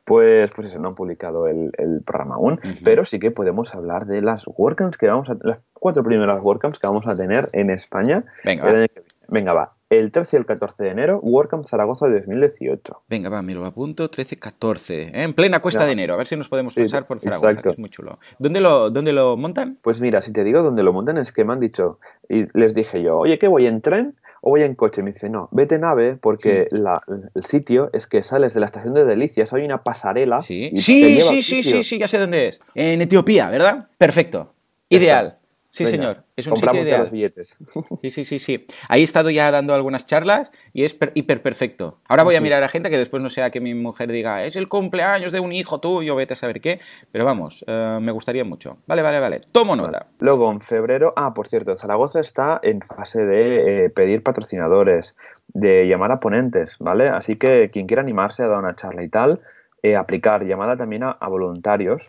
[0.04, 1.72] Pues, pues eso, no han publicado el,
[2.04, 6.02] programa aún, pero sí que podemos hablar de las WordCamps que vamos a, las cuatro
[6.02, 8.24] primeras WordCamps que vamos a tener en España.
[8.44, 8.86] Venga,
[9.28, 13.02] Venga, va el 13 y el 14 de enero, WordCamp Zaragoza de 2018.
[13.08, 15.10] Venga, va, me lo apunto, 13-14, ¿eh?
[15.12, 17.78] en plena cuesta de enero, a ver si nos podemos pasar por Zaragoza, que es
[17.78, 18.20] muy chulo.
[18.38, 19.78] ¿Dónde lo, ¿Dónde lo montan?
[19.82, 22.72] Pues mira, si te digo dónde lo montan, es que me han dicho, y les
[22.72, 25.02] dije yo, oye, ¿qué voy en tren o voy en coche?
[25.02, 28.94] Me dice, no, vete en ave porque el sitio es que sales de la estación
[28.94, 30.40] de Delicias, hay una pasarela.
[30.42, 32.60] Sí, sí, sí, sí, sí, sí, ya sé dónde es.
[32.76, 33.88] En Etiopía, ¿verdad?
[33.98, 34.52] Perfecto.
[34.88, 35.39] Ideal.
[35.70, 36.24] Sí, señor.
[36.36, 37.00] Es un sitio ideal.
[37.00, 37.56] los billetes.
[38.02, 38.66] Sí, sí, sí, sí.
[38.88, 42.00] Ahí he estado ya dando algunas charlas y es hiper perfecto.
[42.08, 44.56] Ahora voy a mirar a gente que después no sea que mi mujer diga, es
[44.56, 46.80] el cumpleaños de un hijo tuyo, vete a saber qué.
[47.12, 48.78] Pero vamos, eh, me gustaría mucho.
[48.86, 49.40] Vale, vale, vale.
[49.52, 50.06] Tomo nota.
[50.18, 55.14] Luego, en febrero, ah, por cierto, Zaragoza está en fase de eh, pedir patrocinadores,
[55.48, 57.08] de llamar a ponentes, ¿vale?
[57.08, 59.40] Así que quien quiera animarse a dar una charla y tal,
[59.82, 62.02] eh, aplicar llamada también a voluntarios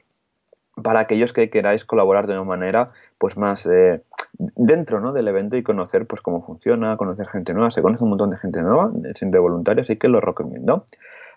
[0.81, 4.01] para aquellos que queráis colaborar de una manera pues más eh,
[4.33, 5.13] dentro ¿no?
[5.13, 7.71] del evento y conocer pues cómo funciona, conocer gente nueva.
[7.71, 10.85] Se conoce un montón de gente nueva, siempre voluntario, así que lo recomiendo.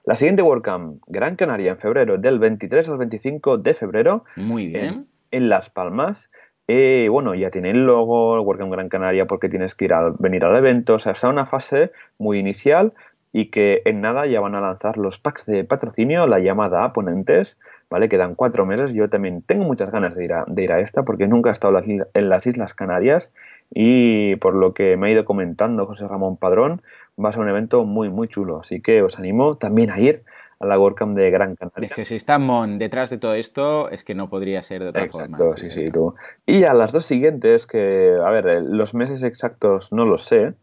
[0.05, 4.25] La siguiente WordCamp, Gran Canaria, en febrero, del 23 al 25 de febrero.
[4.37, 5.07] Muy bien.
[5.31, 6.31] En, Las Palmas.
[6.69, 10.11] Eh, bueno, ya tiene el logo, el WordCamp Gran Canaria, porque tienes que ir a
[10.19, 10.95] venir al evento.
[10.95, 12.93] O sea, está una fase muy inicial
[13.35, 16.93] y que en nada ya van a lanzar los packs de patrocinio, la llamada a
[16.93, 17.59] ponentes,
[17.91, 18.09] ¿vale?
[18.09, 18.93] Quedan cuatro meses.
[18.93, 21.53] Yo también tengo muchas ganas de ir a, de ir a esta porque nunca he
[21.53, 23.33] estado en las Islas Canarias
[23.71, 26.81] y por lo que me ha ido comentando José Ramón Padrón,
[27.23, 28.61] va a ser un evento muy, muy chulo.
[28.61, 30.23] Así que os animo también a ir
[30.61, 31.89] a la WordCamp de Gran Canaria.
[31.89, 34.91] Es que si está Mon detrás de todo esto, es que no podría ser de
[34.91, 35.37] otra forma.
[35.37, 36.15] Exacto, sí, sí, tú.
[36.47, 40.55] Y a las dos siguientes, que, a ver, los meses exactos no los sé,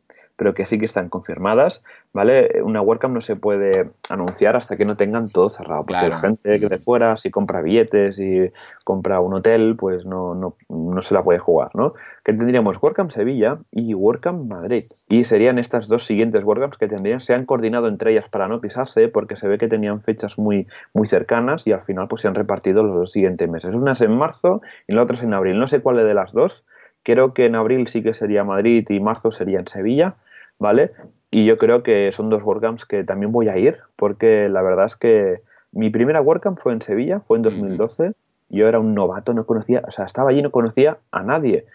[0.42, 1.84] pero que sí que están confirmadas,
[2.14, 2.64] ¿vale?
[2.64, 6.60] Una WordCamp no se puede anunciar hasta que no tengan todo cerrado, porque la gente
[6.60, 8.52] que de fuera, si compra billetes y
[8.84, 11.94] compra un hotel, pues no, no, no se la puede jugar, ¿no?
[12.26, 14.86] Que tendríamos WordCamp Sevilla y WordCamp Madrid.
[15.10, 18.62] Y serían estas dos siguientes WordCamps que tendrían, se han coordinado entre ellas para no
[18.62, 20.66] pisarse, porque se ve que tenían fechas muy,
[20.96, 23.76] muy cercanas y al final pues se han repartido los dos siguientes meses.
[23.76, 25.60] Una es en marzo y la otra es en abril.
[25.60, 26.66] No sé cuál de las dos.
[27.04, 30.16] Creo que en abril sí que sería Madrid y marzo sería en Sevilla
[30.62, 30.92] ¿vale?
[31.32, 34.86] Y yo creo que son dos WordCamps que también voy a ir, porque la verdad
[34.86, 35.42] es que
[35.72, 38.14] mi primera WordCamp fue en Sevilla, fue en 2012.
[38.50, 41.66] Yo era un novato, no conocía, o sea, estaba allí y no conocía a nadie.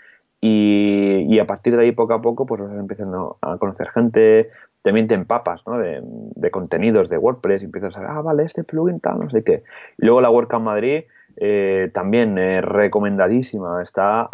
[0.40, 4.50] Y, a partir de ahí, poco a poco, pues vas empezando a conocer gente,
[4.84, 5.78] también te empapas ¿no?
[5.78, 9.42] de, contenidos de WordPress y empiezas a ver, ah, vale, este plugin tal, no sé
[9.42, 9.64] qué.
[9.98, 11.04] Y luego la WordCamp Madrid,
[11.38, 14.28] eh, también es recomendadísima, está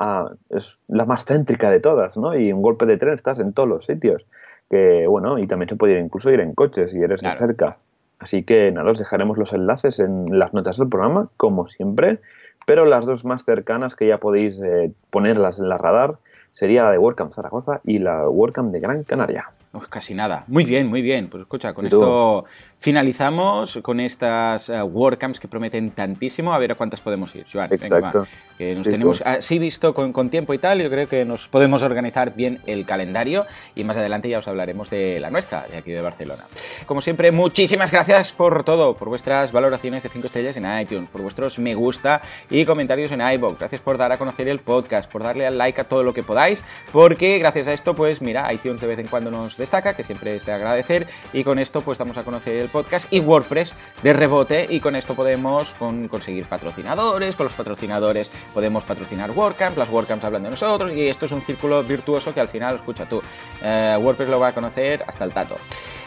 [0.50, 2.36] es la más céntrica de todas, ¿no?
[2.36, 4.26] Y un golpe de tren estás en todos los sitios
[4.72, 7.76] que bueno, y también se puede incluso ir en coche si eres de cerca.
[8.18, 12.20] Así que nada, os dejaremos los enlaces en las notas del programa, como siempre,
[12.66, 16.14] pero las dos más cercanas que ya podéis eh, ponerlas en la radar
[16.52, 19.44] sería la de WordCamp Zaragoza y la WordCamp de Gran Canaria.
[19.72, 20.44] Pues casi nada.
[20.48, 21.28] Muy bien, muy bien.
[21.28, 22.44] Pues escucha, con esto
[22.78, 26.52] finalizamos con estas uh, WordCamps que prometen tantísimo.
[26.52, 27.72] A ver a cuántas podemos ir, Joan.
[27.72, 28.26] Exacto.
[28.58, 30.82] que nos tenemos así visto con, con, tiempo y tal.
[30.82, 34.90] Yo creo que nos podemos organizar bien el calendario y más adelante ya os hablaremos
[34.90, 36.44] de la nuestra, de aquí de Barcelona.
[36.84, 41.22] Como siempre, muchísimas gracias por todo, por vuestras valoraciones de 5 estrellas en iTunes, por
[41.22, 42.20] vuestros me gusta
[42.50, 43.58] y comentarios en iVoox.
[43.58, 46.22] Gracias por dar a conocer el podcast, por darle al like a todo lo que
[46.22, 46.62] podáis,
[46.92, 50.36] porque gracias a esto, pues mira, iTunes de vez en cuando nos destaca, que siempre
[50.36, 54.12] es de agradecer, y con esto pues damos a conocer el podcast y WordPress de
[54.12, 55.74] rebote, y con esto podemos
[56.10, 61.26] conseguir patrocinadores, con los patrocinadores podemos patrocinar WordCamps, las WordCamps hablan de nosotros, y esto
[61.26, 63.22] es un círculo virtuoso que al final, escucha tú,
[63.62, 65.56] eh, WordPress lo va a conocer hasta el tato.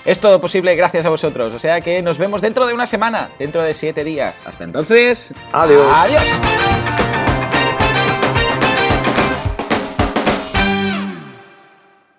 [0.06, 3.30] Es todo posible gracias a vosotros, o sea que nos vemos dentro de una semana,
[3.40, 4.44] dentro de siete días.
[4.46, 5.92] Hasta entonces, adiós.
[5.92, 7.25] Adiós.